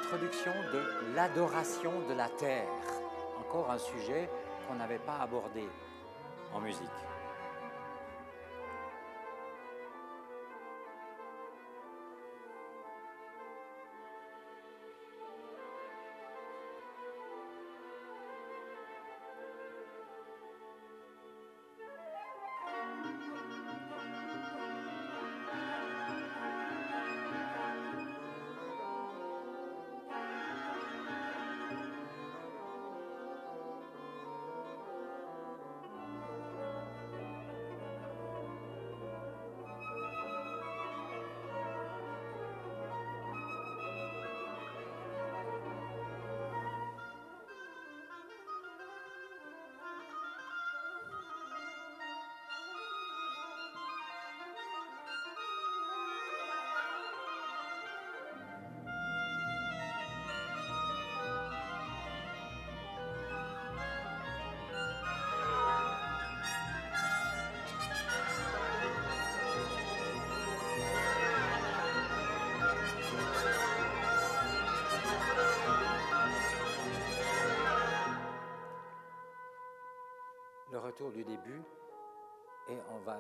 [0.05, 2.69] L'introduction de l'adoration de la terre,
[3.41, 4.29] encore un sujet
[4.67, 5.65] qu'on n'avait pas abordé
[6.53, 7.14] en musique.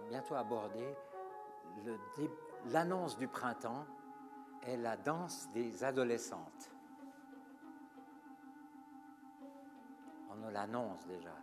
[0.09, 0.97] Bientôt aborder
[2.67, 3.85] l'annonce du printemps
[4.67, 6.71] et la danse des adolescentes.
[10.31, 11.35] On nous l'annonce déjà.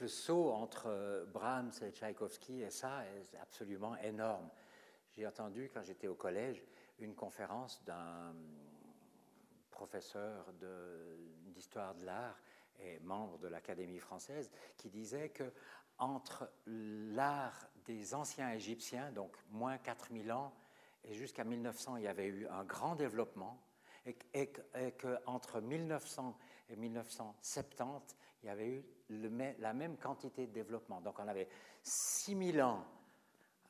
[0.00, 4.48] Le saut entre Brahms et Tchaïkovski et ça est absolument énorme.
[5.16, 6.64] J'ai entendu quand j'étais au collège
[6.98, 8.34] une conférence d'un
[9.70, 10.52] professeur
[11.52, 12.38] d'histoire de, l'art
[12.80, 15.52] et membre de l'Académie française qui disait que
[15.98, 20.54] entre l'art des anciens Égyptiens, donc moins 4000 ans,
[21.04, 23.60] et jusqu'à 1900, il y avait eu un grand développement,
[24.34, 24.52] et,
[24.92, 26.36] qu'entre 1900
[26.70, 28.84] et 1970, il y avait eu
[29.58, 31.00] la même quantité de développement.
[31.00, 31.48] Donc on avait
[31.82, 32.84] 6000 ans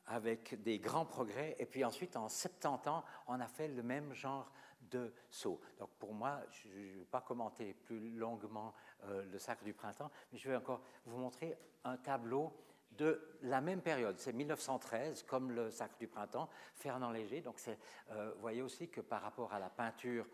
[0.05, 4.13] avec des grands progrès, et puis ensuite, en 70 ans, on a fait le même
[4.13, 4.51] genre
[4.81, 5.61] de saut.
[5.77, 10.09] Donc pour moi, je ne vais pas commenter plus longuement euh, le Sacre du Printemps,
[10.31, 12.51] mais je vais encore vous montrer un tableau
[12.91, 14.17] de la même période.
[14.19, 17.41] C'est 1913, comme le Sacre du Printemps, Fernand Léger.
[17.41, 20.27] Donc euh, vous voyez aussi que par rapport à la peinture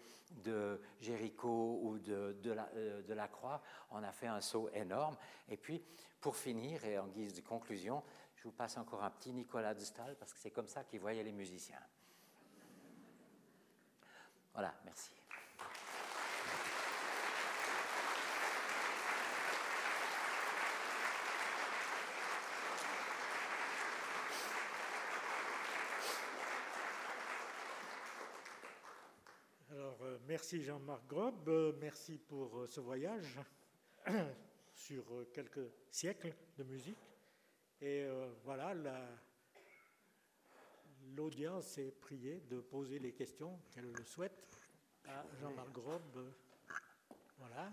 [0.44, 3.62] de Géricault ou de, de, la, euh, de la Croix,
[3.92, 5.16] on a fait un saut énorme.
[5.48, 5.84] Et puis,
[6.20, 8.02] pour finir, et en guise de conclusion,
[8.36, 11.00] je vous passe encore un petit Nicolas de Stahl, parce que c'est comme ça qu'il
[11.00, 11.82] voyait les musiciens.
[14.54, 15.12] Voilà, merci.
[29.72, 33.40] Alors, euh, merci Jean-Marc Grob, euh, merci pour euh, ce voyage
[34.76, 36.98] sur quelques siècles de musique.
[37.80, 38.06] Et
[38.44, 38.74] voilà,
[41.16, 44.46] l'audience est priée de poser les questions qu'elle le souhaite
[45.06, 46.34] à Jean-Marc Grob.
[47.38, 47.72] Voilà,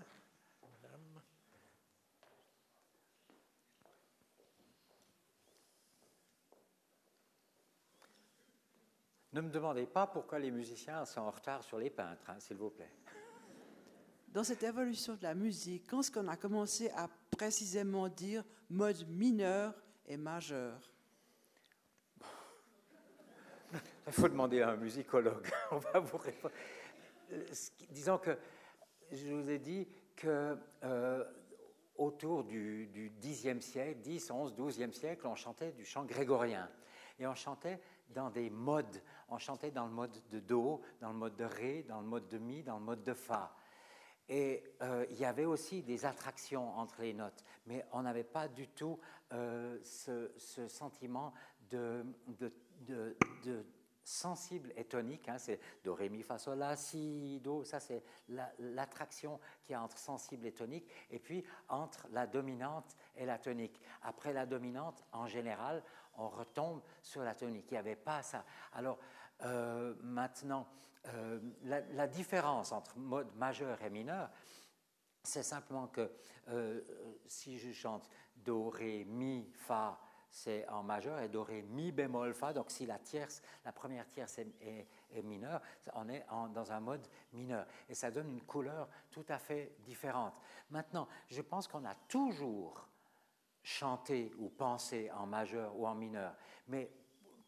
[9.33, 12.59] Ne me demandez pas pourquoi les musiciens sont en retard sur les peintres, hein, s'il
[12.59, 12.91] vous plaît.
[14.29, 19.09] Dans cette évolution de la musique, quand est-ce qu'on a commencé à précisément dire mode
[19.09, 19.75] mineur
[20.07, 20.79] et majeur?
[24.07, 25.49] Il faut demander à un musicologue.
[25.71, 26.55] On va vous répondre.
[27.91, 28.37] Disons que
[29.11, 31.25] je vous ai dit que euh,
[31.97, 36.69] autour du, du 10e siècle, 10, 11, 12e siècle, on chantait du chant grégorien.
[37.19, 37.81] Et on chantait
[38.13, 39.03] dans des modes.
[39.29, 42.29] On chantait dans le mode de Do, dans le mode de Ré, dans le mode
[42.29, 43.55] de Mi, dans le mode de Fa.
[44.29, 48.49] Et euh, il y avait aussi des attractions entre les notes, mais on n'avait pas
[48.49, 48.99] du tout
[49.33, 50.31] euh, ce,
[50.69, 51.35] sentiment
[51.71, 52.05] de,
[54.05, 55.29] sensible et tonique.
[55.29, 55.39] Hein.
[55.39, 57.65] c'est Do, Ré, Mi, Fa, Sol, La, Si, Do.
[57.65, 58.03] Ça, c'est
[58.59, 63.39] l'attraction qu'il y a entre sensible et tonique, et puis entre la dominante et la
[63.39, 63.81] tonique.
[64.03, 65.83] Après la dominante, en général,
[66.19, 67.67] on retombe sur la tonique.
[67.71, 68.45] Il n'y avait pas ça.
[68.73, 68.99] Alors
[69.45, 70.67] euh, maintenant,
[71.09, 74.31] euh, la, différence entre mode majeur et mineur,
[75.23, 76.13] c'est simplement que
[76.49, 76.81] euh,
[77.27, 79.99] si je chante Do, Ré, Mi, Fa,
[80.31, 84.09] c'est en majeur, et Do, Ré, Mi bémol, Fa, donc si la tierce, la première
[84.09, 84.87] tierce est,
[85.25, 85.61] mineure,
[85.95, 86.25] on est
[86.55, 87.67] dans un mode mineur.
[87.89, 90.35] Et ça donne une couleur tout à fait différente.
[90.71, 92.89] Maintenant, je pense qu'on a toujours
[93.63, 96.35] chanter ou penser en majeur ou en mineur,
[96.69, 96.91] mais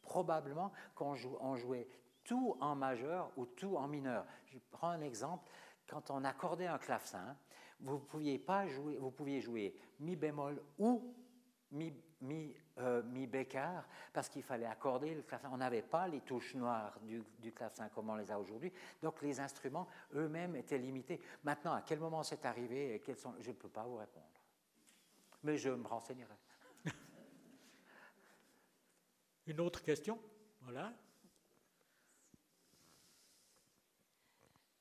[0.03, 1.15] probablement qu'on
[1.57, 1.89] jouait
[2.25, 4.25] tout en majeur ou tout en mineur.
[4.47, 5.49] Je prends un exemple.
[5.87, 7.37] Quand on accordait un clavecin,
[7.81, 11.15] vous pouviez pas jouer, vous pouviez jouer mi bémol ou
[11.73, 11.93] mi,
[12.23, 15.51] mi, euh, bécard parce qu'il fallait accorder le clavecin.
[15.53, 18.73] On n'avait pas les touches noires du, clavecin comme on les a aujourd'hui,
[19.03, 21.21] donc les instruments eux-mêmes étaient limités.
[21.43, 24.27] Maintenant, à quel moment c'est arrivé et sont, je ne peux pas vous répondre
[25.45, 26.35] mais je me renseignerai.
[29.47, 30.19] Une autre question?
[30.63, 30.93] Voilà.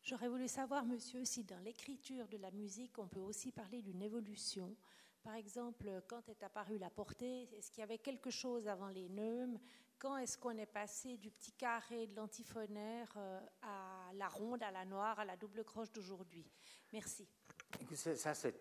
[0.02, 4.02] J'aurais voulu savoir, monsieur, si dans l'écriture de la musique, on peut aussi parler d'une
[4.02, 4.76] évolution.
[5.22, 9.07] Par exemple, quand est apparue la portée, est-ce qu'il y avait quelque chose avant les
[9.07, 9.57] neumes?
[9.98, 14.72] Quand est-ce qu'on est passé du petit carré de l'antiphonaire euh, à la ronde, à
[14.72, 16.45] la noire, à la double croche d'aujourd'hui?
[16.91, 17.26] Merci.
[17.95, 18.52] Ça, s'est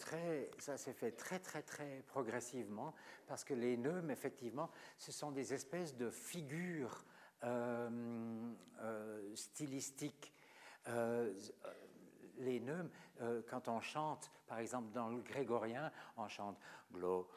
[0.92, 2.94] fait très, très, très progressivement
[3.26, 7.04] parce que les neumes, effectivement, ce sont des espèces de figures
[7.44, 10.32] euh, euh, stylistiques.
[10.88, 11.32] Euh,
[12.38, 12.90] les neumes,
[13.48, 16.58] quand on chante, par exemple, dans le grégorien, on chante
[16.90, 17.28] glo,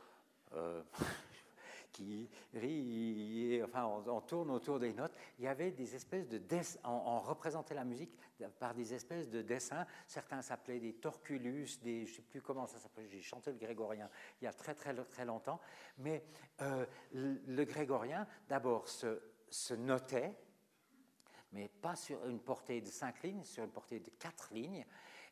[1.96, 5.14] qui rit, enfin on, tourne autour des notes.
[5.40, 6.42] Il y avait des espèces de
[6.84, 8.12] on, représentait la musique
[8.60, 9.86] par des espèces de dessins.
[10.06, 13.58] Certains s'appelaient des torculus, des, je ne sais plus comment ça s'appelait, j'ai chanté le
[13.58, 14.10] grégorien
[14.42, 15.62] il y a très très très longtemps.
[16.00, 16.26] Mais
[16.62, 20.36] euh, le, grégorien, d'abord, se, se notait,
[21.54, 24.86] mais pas sur une portée de cinq lignes, sur une portée de quatre lignes.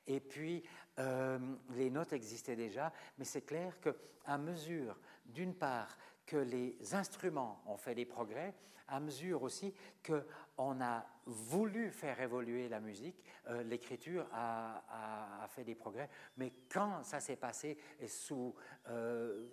[0.08, 0.64] Et puis,
[1.00, 1.40] euh,
[1.72, 7.78] les notes existaient déjà, mais c'est clair qu'à mesure, d'une part, que les instruments ont
[7.78, 8.54] fait des progrès,
[8.88, 9.74] à mesure aussi
[10.06, 16.10] qu'on a voulu faire évoluer la musique, euh, l'écriture a, fait des progrès.
[16.38, 18.56] Mais quand ça s'est passé et sous,
[18.90, 19.48] euh,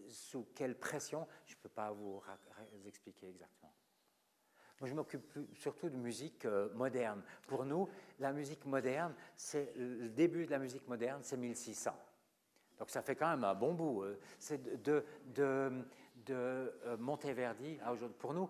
[0.54, 2.22] quelle pression, je ne peux pas vous
[2.86, 3.72] expliquer exactement.
[4.80, 7.22] Moi, je m'occupe surtout de musique euh, moderne.
[7.46, 7.86] Pour nous,
[8.18, 11.94] la musique moderne, c'est le début de la musique moderne, c'est 1600.
[12.78, 14.04] Donc ça fait quand même un bon bout.
[14.38, 15.84] C'est de de
[16.30, 18.16] euh, Monteverdi à aujourd'hui.
[18.18, 18.48] Pour nous,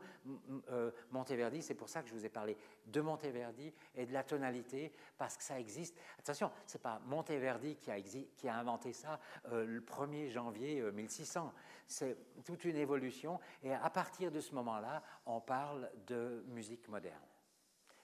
[0.70, 4.24] euh, Monteverdi, c'est pour ça que je vous ai parlé de Monteverdi et de la
[4.24, 5.96] tonalité, parce que ça existe.
[6.18, 10.82] Attention, ce n'est pas Monteverdi qui a, qui a inventé ça euh, le 1er janvier
[10.82, 11.52] 1600.
[11.86, 17.16] C'est toute une évolution, et à partir de ce moment-là, on parle de musique moderne.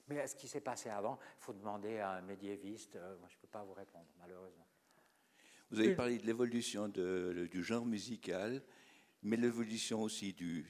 [0.09, 2.95] Mais ce qui s'est passé avant, il faut demander à un médiéviste.
[2.95, 4.67] moi, je ne peux pas vous répondre, malheureusement.
[5.69, 8.61] Vous avez parlé de l'évolution du genre musical
[9.23, 10.65] mais l'évolution aussi du,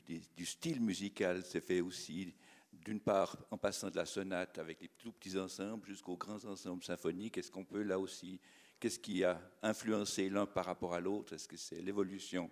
[0.46, 2.34] style musical s'est fait aussi,
[2.72, 6.84] d'une part, en passant de la sonate avec les tout petits ensembles jusqu'aux grands ensembles
[6.84, 7.38] symphoniques.
[7.38, 8.40] Est-ce qu'on peut là aussi,
[8.80, 11.34] qu'est-ce qui a influencé l'un par rapport à l'autre?
[11.34, 12.50] Est-ce que c'est l'évolution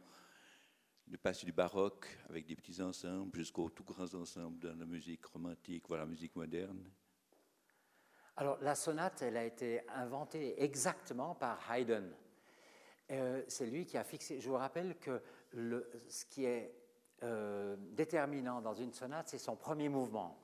[1.08, 5.26] de passer du baroque avec des petits ensembles jusqu'aux tout grands ensembles dans la musique
[5.26, 6.84] romantique, voilà la musique moderne?
[8.38, 12.12] Alors la sonate, elle a été inventée exactement par Haydn.
[13.12, 14.42] Euh, c'est lui qui a fixé.
[14.42, 15.22] Je vous rappelle que
[16.08, 16.74] ce qui est
[17.24, 20.38] euh, déterminant dans une sonate, c'est son premier mouvement.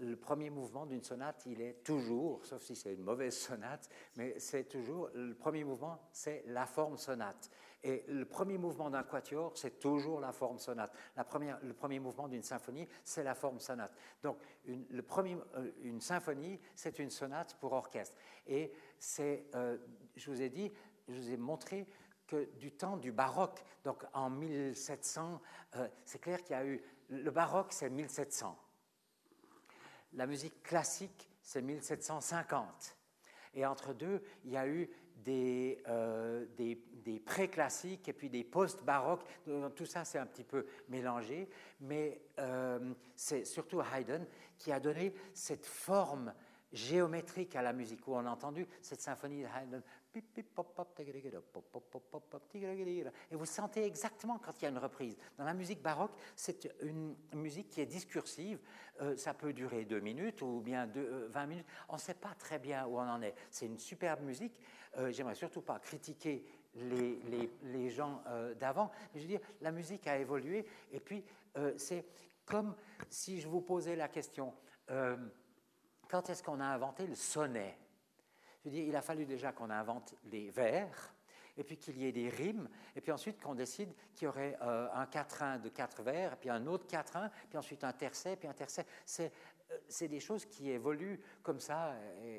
[0.00, 4.38] Le premier mouvement d'une sonate, il est toujours, sauf si c'est une mauvaise sonate, mais
[4.38, 7.50] c'est toujours, le premier mouvement, c'est la forme sonate.
[7.82, 10.92] Et le premier mouvement d'un quatuor, c'est toujours la forme sonate.
[11.16, 13.94] Le premier mouvement d'une symphonie, c'est la forme sonate.
[14.22, 14.84] Donc, une,
[15.56, 18.16] euh, symphonie, c'est une sonate pour orchestre.
[18.46, 19.78] Et c'est, euh,
[20.16, 20.70] je vous ai dit,
[21.08, 21.86] je vous ai montré
[22.28, 23.64] que du temps du baroque.
[23.82, 25.40] Donc en 1700,
[25.76, 26.80] euh, c'est clair qu'il y a eu.
[27.08, 28.56] Le baroque, c'est 1700.
[30.12, 32.96] La musique classique, c'est 1750.
[33.54, 36.76] Et entre deux, il y a eu des, euh, des,
[37.24, 39.24] pré-classiques et puis des post-baroques.
[39.74, 41.48] Tout ça, c'est un petit peu mélangé.
[41.80, 44.24] Mais euh, c'est surtout Haydn
[44.58, 46.34] qui a donné cette forme
[46.72, 49.82] géométrique à la musique, où on a entendu cette symphonie de Haydn
[53.30, 55.16] et vous sentez exactement quand il y a une reprise.
[55.36, 58.58] Dans la musique baroque, c'est une musique qui est discursive.
[59.00, 61.66] Euh, ça peut durer deux minutes ou bien deux, 20 euh, minutes.
[61.88, 63.34] On ne sait pas très bien où on en est.
[63.50, 64.60] C'est une superbe musique.
[64.96, 66.44] Euh, J'aimerais surtout pas critiquer
[66.74, 68.90] les, gens euh, d'avant.
[69.14, 70.66] Je veux dire, la musique a évolué.
[70.92, 71.24] Et puis,
[71.76, 72.04] c'est
[72.44, 72.76] comme
[73.10, 74.54] si je vous posais la question
[76.08, 77.76] quand est-ce qu'on a inventé le sonnet?
[78.60, 81.14] Je veux dire, il a fallu déjà qu'on invente les vers,
[81.56, 84.56] et puis qu'il y ait des rimes, et puis ensuite qu'on décide qu'il y aurait
[84.62, 88.48] euh, un quatrain de quatre vers, puis un autre quatrain, puis ensuite un tercet, puis
[88.48, 88.86] un tercet.
[89.04, 89.32] C'est,
[89.70, 91.94] euh, des choses qui évoluent comme ça,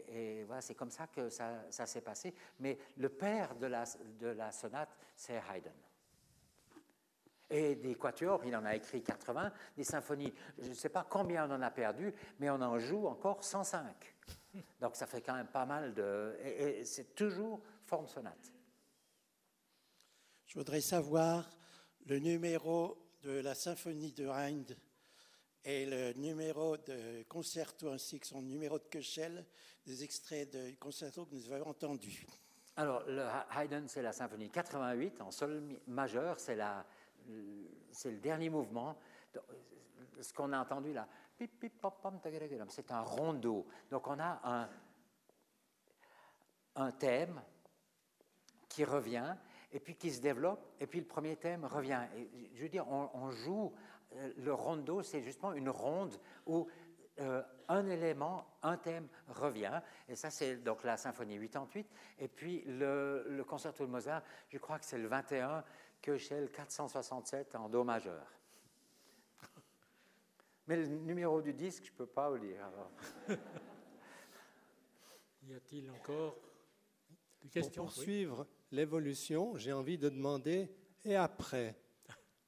[0.08, 2.34] et, voilà, c'est comme ça que ça, s'est passé.
[2.60, 5.74] Mais le père de la sonate, c'est Haydn.
[7.50, 11.50] Et des quatuors, il en a écrit 80, des symphonies, je ne sais pas combien
[11.50, 14.16] on en a perdu, mais on en joue encore 105.
[14.80, 16.38] Donc ça fait quand même pas mal de...
[16.44, 18.54] Et, c'est toujours forme sonate.
[20.46, 21.50] Je voudrais savoir
[22.06, 24.76] le numéro de la symphonie de Hind
[25.64, 29.46] et le numéro de concerto ainsi que son numéro de Köchel,
[29.86, 32.26] des extraits de concerto que nous avons entendus.
[32.76, 33.26] Alors, le
[33.58, 38.98] Haydn, c'est la symphonie 88 en sol majeur, c'est le dernier mouvement.
[40.22, 41.08] Ce qu'on a entendu là,
[42.72, 43.68] c'est un rondeau.
[43.90, 44.70] Donc on a un,
[46.76, 47.42] un thème
[48.68, 49.36] qui revient
[49.72, 52.02] et puis qui se développe, et puis le premier thème revient.
[52.56, 53.72] je veux dire, on, joue,
[54.16, 56.68] euh, le rondeau, c'est justement une ronde où
[57.20, 61.88] euh, un élément, un thème revient, et ça c'est donc la symphonie 88,
[62.18, 65.64] et puis le, le concerto de Mozart, je crois que c'est le 21,
[66.02, 68.39] que chez le 467 en Do majeur.
[70.70, 72.70] Mais le numéro du disque, je ne peux pas vous dire.
[75.48, 76.38] y a-t-il encore
[77.42, 77.86] des questions?
[77.86, 80.70] Pour poursuivre l'évolution, j'ai envie de demander
[81.04, 81.76] et après?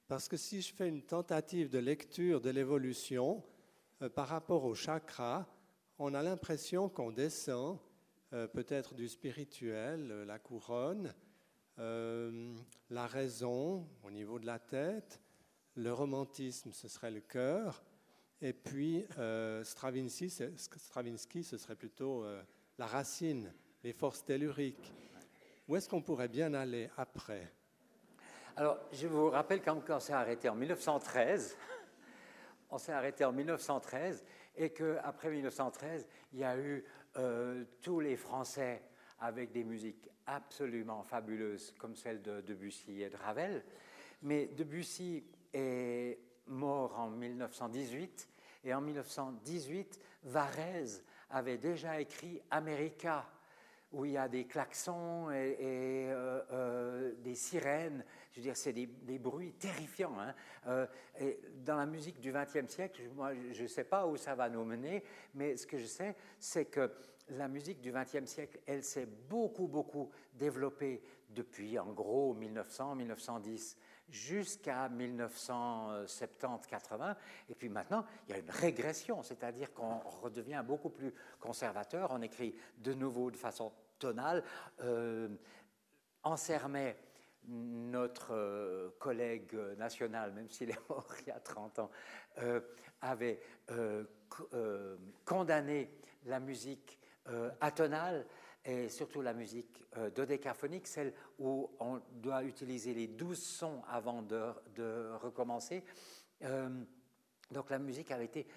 [0.08, 3.44] Parce que si je fais une tentative de lecture de l'évolution
[4.04, 5.52] euh, par rapport au chakra,
[5.98, 7.80] on a l'impression qu'on descend
[8.34, 11.12] euh, peut-être du spirituel, euh, la couronne,
[11.80, 15.20] la raison au niveau de la tête,
[15.74, 17.84] le romantisme, ce serait le cœur,
[18.42, 22.42] et puis, euh, Stravinsky, Stravinsky, ce serait plutôt euh,
[22.78, 23.52] la racine
[23.84, 24.94] les forces telluriques.
[25.68, 27.52] Où est-ce qu'on pourrait bien aller après?
[28.56, 31.58] Alors, je vous rappelle quand on s'est arrêté en 1913.
[32.70, 34.24] On s'est arrêté en 1913
[34.56, 36.84] et qu'après 1913, il y a eu
[37.18, 38.82] euh, tous les Français
[39.20, 43.64] avec des musiques absolument fabuleuses comme celle de Debussy et de Ravel.
[44.24, 45.24] Mais Debussy
[45.54, 48.31] est mort en 1918
[48.64, 53.26] et en 1918, Varese avait déjà écrit America,
[53.92, 58.06] où il y a des klaxons et, euh, euh, des sirènes.
[58.32, 60.18] Je veux dire, c'est des, bruits terrifiants.
[60.20, 60.34] Hein.
[60.68, 60.88] Euh,
[61.20, 64.50] et dans la musique du XXe siècle, moi, je ne sais pas où ça va
[64.50, 65.04] nous mener,
[65.36, 66.90] mais ce que je sais, c'est que
[67.30, 73.76] la musique du XXe siècle, elle s'est beaucoup, beaucoup développée depuis, en gros, 1900-1910
[74.12, 77.16] jusqu'à 1970-80.
[77.50, 82.10] Et puis maintenant, il y a une régression, c'est-à-dire qu'on redevient beaucoup plus conservateur.
[82.12, 84.44] On écrit de nouveau de façon tonale.
[84.82, 85.30] Euh,
[87.48, 91.92] notre euh, collègue national, même s'il est mort il y a 30 ans,
[92.40, 92.62] euh,
[93.02, 93.40] avait
[93.72, 94.04] euh,
[95.26, 95.92] condamné
[96.26, 97.00] la musique
[97.60, 98.26] atonale
[98.66, 104.22] et surtout la musique euh, dodécaphonique, celle où on doit utiliser les douze sons avant
[104.22, 105.84] de, recommencer.
[106.44, 106.70] Euh,
[107.52, 108.48] donc la musique avait été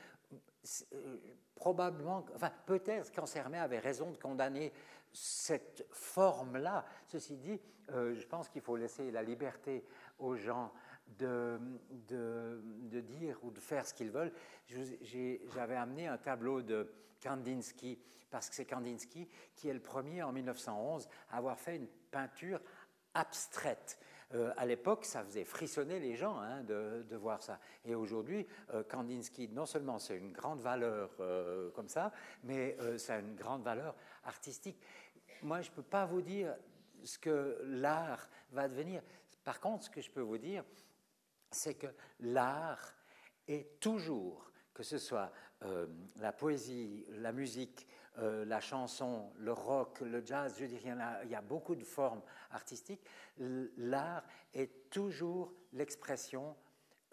[0.93, 1.17] euh,
[1.55, 4.73] probablement, enfin peut-être qu'Ansermet avait raison de condamner
[5.13, 6.85] cette forme-là.
[7.07, 9.85] Ceci dit, je pense qu'il faut laisser la liberté
[10.19, 10.73] aux gens
[11.07, 11.59] de,
[12.09, 14.33] de, de, dire ou de faire ce qu'ils veulent.
[14.67, 16.91] J'avais amené un tableau de
[17.23, 17.99] Kandinsky
[18.31, 22.61] parce que c'est Kandinsky qui est le premier en 1911 à avoir fait une peinture
[23.15, 23.99] abstraite.
[24.33, 27.61] Euh, à l'époque, ça faisait frissonner les gens hein, de, voir ça.
[27.85, 32.13] Et aujourd'hui, euh, Kandinsky, non seulement c'est une grande valeur euh, comme ça,
[32.43, 33.95] mais ça a une grande valeur
[34.25, 34.81] artistique.
[35.43, 36.57] Moi, je ne peux pas vous dire
[37.05, 39.03] ce que l'art va devenir.
[39.45, 40.65] Par contre, ce que je peux vous dire,
[41.55, 41.87] c'est que
[42.21, 42.95] l'art
[43.49, 45.33] est toujours, que ce soit
[46.17, 47.87] la poésie, la musique,
[48.19, 50.95] euh, la chanson, le rock, le jazz, je dirais,
[51.25, 52.23] il y, a, beaucoup de formes
[52.53, 53.05] artistiques.
[53.39, 54.23] L'art
[54.53, 56.57] est toujours l'expression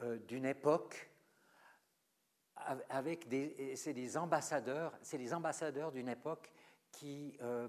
[0.04, 1.10] euh, d'une époque
[2.90, 6.52] avec des, c'est des ambassadeurs, c'est les ambassadeurs d'une époque
[6.92, 7.68] qui, euh,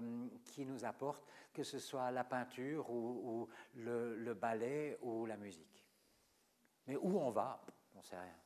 [0.59, 5.82] nous apportent, que ce soit la peinture ou, le, ballet ou la musique.
[6.87, 7.61] Mais où on va,
[7.95, 8.37] on ne sait rien.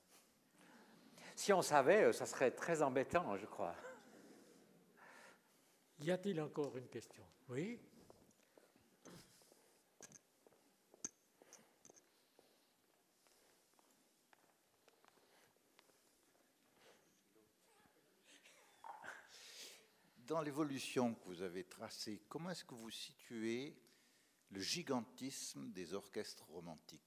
[1.35, 3.75] Si on savait, ça serait très embêtant, je crois.
[5.99, 7.23] Y a-t-il encore une question?
[7.49, 7.79] Oui
[20.27, 23.79] Dans l'évolution que vous avez tracée, comment est-ce que vous situez
[24.49, 27.06] le gigantisme des orchestres romantiques?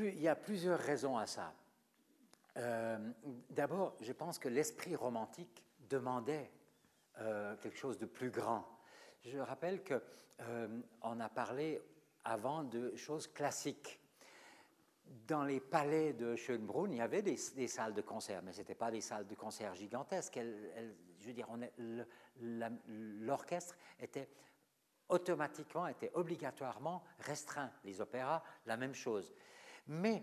[0.00, 1.52] Il y a plusieurs raisons à ça.
[2.56, 2.98] Euh,
[3.50, 6.50] d'abord, je pense que l'esprit romantique demandait
[7.18, 8.64] euh, quelque chose de plus grand.
[9.24, 10.00] Je rappelle qu'on
[10.42, 11.80] euh, a parlé
[12.24, 14.00] avant de choses classiques.
[15.26, 18.74] Dans les palais de Schönbrunn, il y avait des, salles de concert, mais ce n'étaient
[18.74, 20.38] pas des salles de concert gigantesques.
[21.18, 21.48] je veux dire,
[22.38, 24.28] l'orchestre était
[25.08, 27.70] automatiquement, était obligatoirement restreint.
[27.84, 29.32] Les opéras, la même chose.
[29.88, 30.22] Mais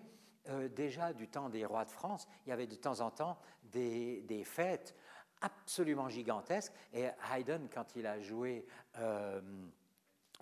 [0.49, 3.37] euh, déjà du temps des rois de France, il y avait de temps en temps
[3.63, 4.95] des, fêtes
[5.41, 6.73] absolument gigantesques.
[6.93, 8.67] Et Haydn, quand il a joué
[8.99, 9.41] euh,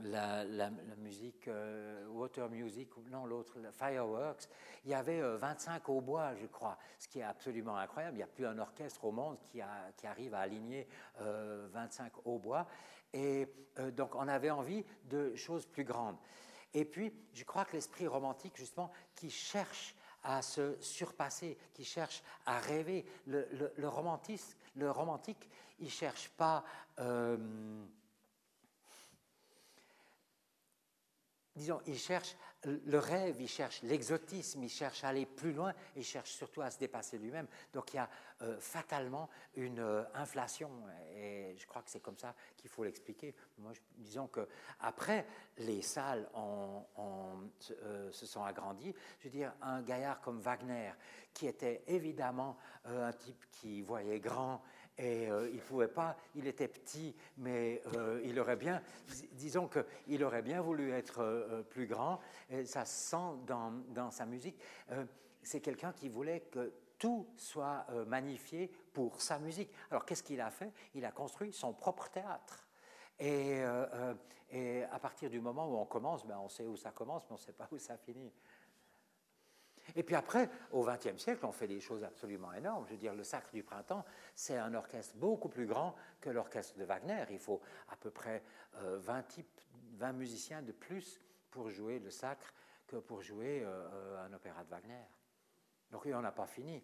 [0.01, 4.49] la, musique euh, Water Music, ou non l'autre, Fireworks,
[4.83, 8.15] il y avait 25 hautbois, je crois, ce qui est absolument incroyable.
[8.15, 9.61] Il n'y a plus un orchestre au monde qui,
[9.95, 10.85] qui arrive à aligner
[11.19, 12.67] 25 hautbois.
[13.13, 13.47] Et
[13.93, 16.17] donc on avait envie de choses plus grandes.
[16.73, 22.23] Et puis, je crois que l'esprit romantique, justement, qui cherche à se surpasser, qui cherche
[22.45, 26.63] à rêver, le, romantique, il ne cherche pas...
[26.99, 27.37] Euh,
[31.55, 32.35] disons, il cherche
[32.65, 36.71] le rêve, il cherche l'exotisme, il cherche à aller plus loin, il cherche surtout à
[36.71, 37.47] se dépasser lui-même.
[37.73, 38.09] Donc il y a
[38.41, 40.69] euh, fatalement une euh, inflation,
[41.15, 43.33] et je crois que c'est comme ça qu'il faut l'expliquer.
[43.57, 44.47] Moi, disons que
[44.79, 45.25] après
[45.57, 48.93] les salles euh, se sont agrandies.
[49.19, 50.91] Je veux dire, un gaillard comme Wagner,
[51.33, 54.61] qui était évidemment un type qui voyait grand
[54.97, 58.81] Et euh, il pouvait pas, il était petit, mais euh, il aurait bien,
[59.31, 64.11] disons qu'il aurait bien voulu être euh, plus grand, et ça se sent dans, dans
[64.11, 64.59] sa musique.
[65.41, 69.73] c'est quelqu'un qui voulait que tout soit magnifié pour sa musique.
[69.89, 70.71] Alors qu'est-ce qu'il a fait?
[70.93, 72.65] Il a construit son propre théâtre.
[73.19, 73.61] Et,
[74.51, 77.31] et, à partir du moment où on commence, ben on sait où ça commence, mais
[77.31, 78.31] on ne sait pas où ça finit.
[79.95, 82.85] Et puis après, au XXe siècle, on fait des choses absolument énormes.
[82.87, 84.05] Je veux dire, le Sacre du Printemps,
[84.35, 87.25] c'est un orchestre beaucoup plus grand que l'orchestre de Wagner.
[87.29, 88.43] Il faut à peu près
[88.73, 89.61] 20, euh, types,
[89.93, 92.53] 20 musiciens de plus pour jouer le Sacre
[92.87, 95.03] que pour jouer euh, euh, un opéra de Wagner.
[95.91, 96.81] Donc, on n'a pas fini.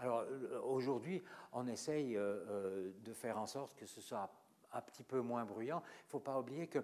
[0.00, 0.24] Alors,
[0.64, 1.22] aujourd'hui,
[1.52, 4.28] on essaye de faire en sorte que ce soit
[4.72, 5.80] un petit peu moins bruyant.
[5.80, 6.80] Il ne faut pas oublier que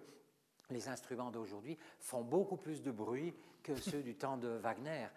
[0.70, 5.08] les instruments d'aujourd'hui font beaucoup plus de bruit que ceux du temps de Wagner.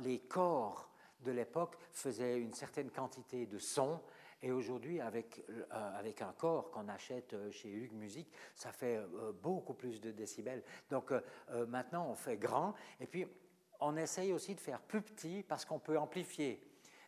[0.00, 4.00] les corps de l'époque faisaient une certaine quantité de son,
[4.42, 8.96] et aujourd'hui, avec, euh, avec un corps qu'on achète euh, chez Hugues Musique, ça fait
[8.96, 10.64] euh, beaucoup plus de décibels.
[10.90, 11.12] Donc
[11.68, 13.26] maintenant, on fait grand, et puis
[13.80, 16.60] on essaye aussi de faire plus petit parce qu'on peut amplifier.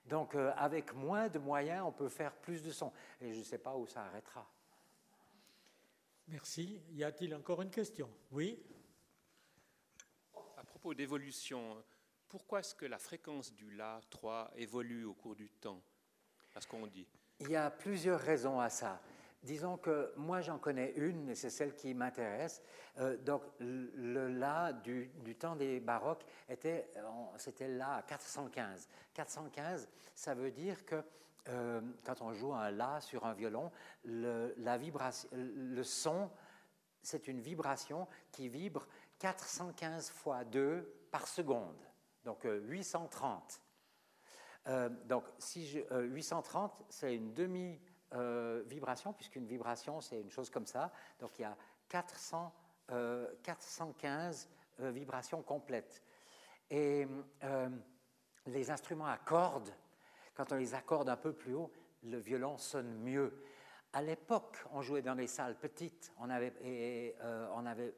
[0.07, 2.93] Donc avec moins de moyens, on peut faire plus de son.
[3.21, 4.47] Et je ne sais pas où ça arrêtera.
[6.29, 6.81] Merci.
[6.93, 8.11] Y a-t-il encore une question?
[8.31, 8.59] Oui
[10.93, 11.83] d'évolution,
[12.29, 15.81] pourquoi est-ce que la fréquence du La 3 évolue au cours du temps?
[16.53, 17.07] Parce qu'on dit.
[17.41, 19.01] Il y a plusieurs raisons à ça.
[19.43, 22.63] Disons que moi j'en connais une, et c'est celle qui m'intéresse.
[22.99, 26.91] Euh, donc le La du, temps des baroques était,
[27.37, 28.89] c'était La à 415.
[29.13, 31.03] 415, ça veut dire que
[31.49, 33.71] euh, quand on joue un La sur un violon,
[34.05, 34.53] le,
[35.83, 36.31] son,
[37.03, 38.87] c'est une vibration qui vibre
[39.19, 41.81] 415 fois 2 par seconde,
[42.25, 43.61] donc 830.
[44.67, 50.51] Euh, euh, donc si je, 830, euh, c'est une demi-vibration, puisqu'une vibration, c'est une chose
[50.51, 50.91] comme ça.
[51.21, 51.57] Donc il y a
[51.89, 52.53] 400,
[53.43, 54.49] 415
[54.79, 56.03] vibrations complètes.
[56.71, 57.07] Et
[58.47, 59.71] les instruments à cordes,
[60.35, 61.71] quand on les accorde un peu plus haut,
[62.03, 63.33] le violon sonne mieux.
[63.93, 67.15] À l'époque, on jouait dans les salles petites, on avait, et,
[67.55, 67.95] on avait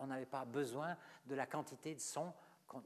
[0.00, 0.96] on n'avait pas besoin
[1.26, 2.32] de la quantité de son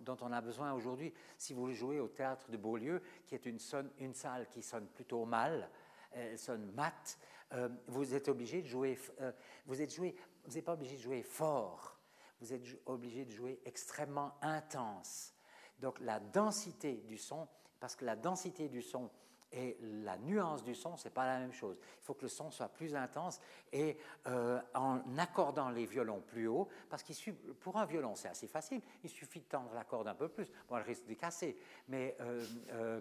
[0.00, 1.12] dont on a besoin aujourd'hui.
[1.38, 5.70] Si vous jouez au théâtre de Beaulieu, qui est une, salle qui sonne plutôt mal,
[6.10, 7.18] elle sonne mat,
[7.52, 9.32] euh, vous êtes obligé de jouer, euh,
[9.66, 11.98] vous êtes joué, vous n'êtes pas obligé de jouer fort,
[12.40, 15.34] vous êtes obligé de jouer extrêmement intense.
[15.78, 17.46] Donc la densité du son,
[17.80, 19.10] parce que la densité du son
[19.52, 21.78] et la nuance du son, c'est pas la même chose.
[21.80, 23.40] Il faut que le son soit plus intense
[23.72, 23.96] et
[24.26, 27.12] euh, en accordant les violons plus haut, parce que
[27.60, 30.50] pour un violon, c'est assez facile, il suffit de tendre la corde un peu plus.
[30.68, 31.56] Bon, elle risque de casser,
[31.88, 33.00] mais euh, euh,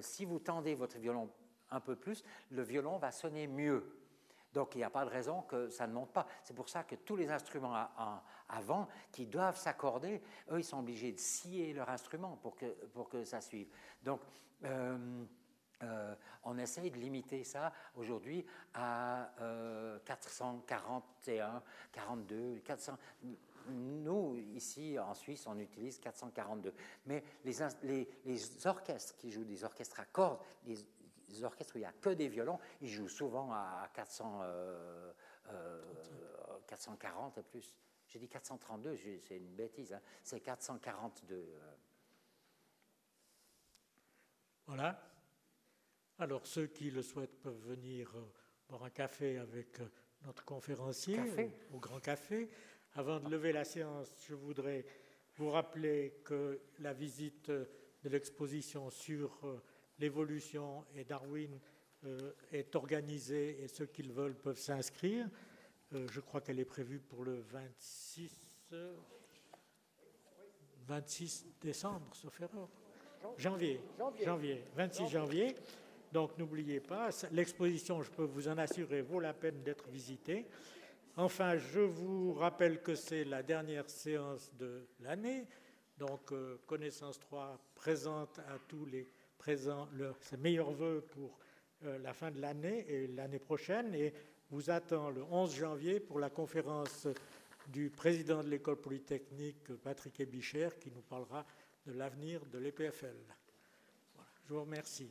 [0.00, 1.30] si vous tendez votre violon
[1.70, 4.01] un peu plus, le violon va sonner mieux.
[4.52, 6.26] Donc il n'y a pas de raison que ça ne monte pas.
[6.42, 7.74] C'est pour ça que tous les instruments
[8.48, 13.08] avant qui doivent s'accorder, eux, ils sont obligés de scier leur instrument pour que, pour
[13.08, 13.68] que ça suive.
[14.02, 14.20] Donc
[14.64, 16.14] euh,
[16.44, 19.32] on essaye de limiter ça aujourd'hui à
[20.04, 22.98] 441, 42, 400.
[23.68, 26.72] Nous, ici en Suisse, on utilise 442.
[27.06, 30.76] Mais les, les, orchestres qui jouent des orchestres à cordes, les,
[31.44, 34.40] orchestres où il n'y a que des violons, ils jouent souvent à 400,
[36.66, 37.74] 440 euh, et plus.
[38.08, 40.00] J'ai dit 432, c'est une bêtise, hein.
[40.22, 41.34] c'est 442.
[41.34, 41.74] Euh.
[44.66, 45.12] Voilà.
[46.18, 48.20] Alors ceux qui le souhaitent peuvent venir euh,
[48.68, 49.88] boire un café avec euh,
[50.24, 51.18] notre conférencier
[51.72, 52.48] au, Grand Café.
[52.94, 54.84] Avant de lever la séance, je voudrais
[55.36, 57.64] vous rappeler que la visite euh,
[58.04, 59.40] de l'exposition sur
[60.02, 61.58] l'évolution et Darwin
[62.50, 65.28] est organisée et ceux qui le veulent peuvent s'inscrire.
[65.92, 68.52] je crois qu'elle est prévue pour le 26,
[70.86, 72.68] 26 décembre, sauf erreur.
[73.38, 73.80] Janvier,
[74.24, 75.54] janvier, 26 janvier.
[76.10, 80.46] Donc n'oubliez pas, l'exposition, je peux vous en assurer, vaut la peine d'être visitée.
[81.16, 85.46] Enfin, je vous rappelle que c'est la dernière séance de l'année.
[85.98, 89.08] Donc, euh, Connaissance 3 présente à tous les
[89.42, 89.88] présents
[90.20, 91.36] ses meilleurs voeux pour
[91.84, 93.92] euh, la fin de l'année et l'année prochaine.
[93.92, 94.14] Et
[94.50, 97.08] vous attend le 11 janvier pour la conférence
[97.66, 101.44] du président de l'école polytechnique, Patrick Ebicher, qui nous parlera
[101.86, 103.16] de l'avenir de l'EPFL.
[104.46, 105.08] je vous remercie.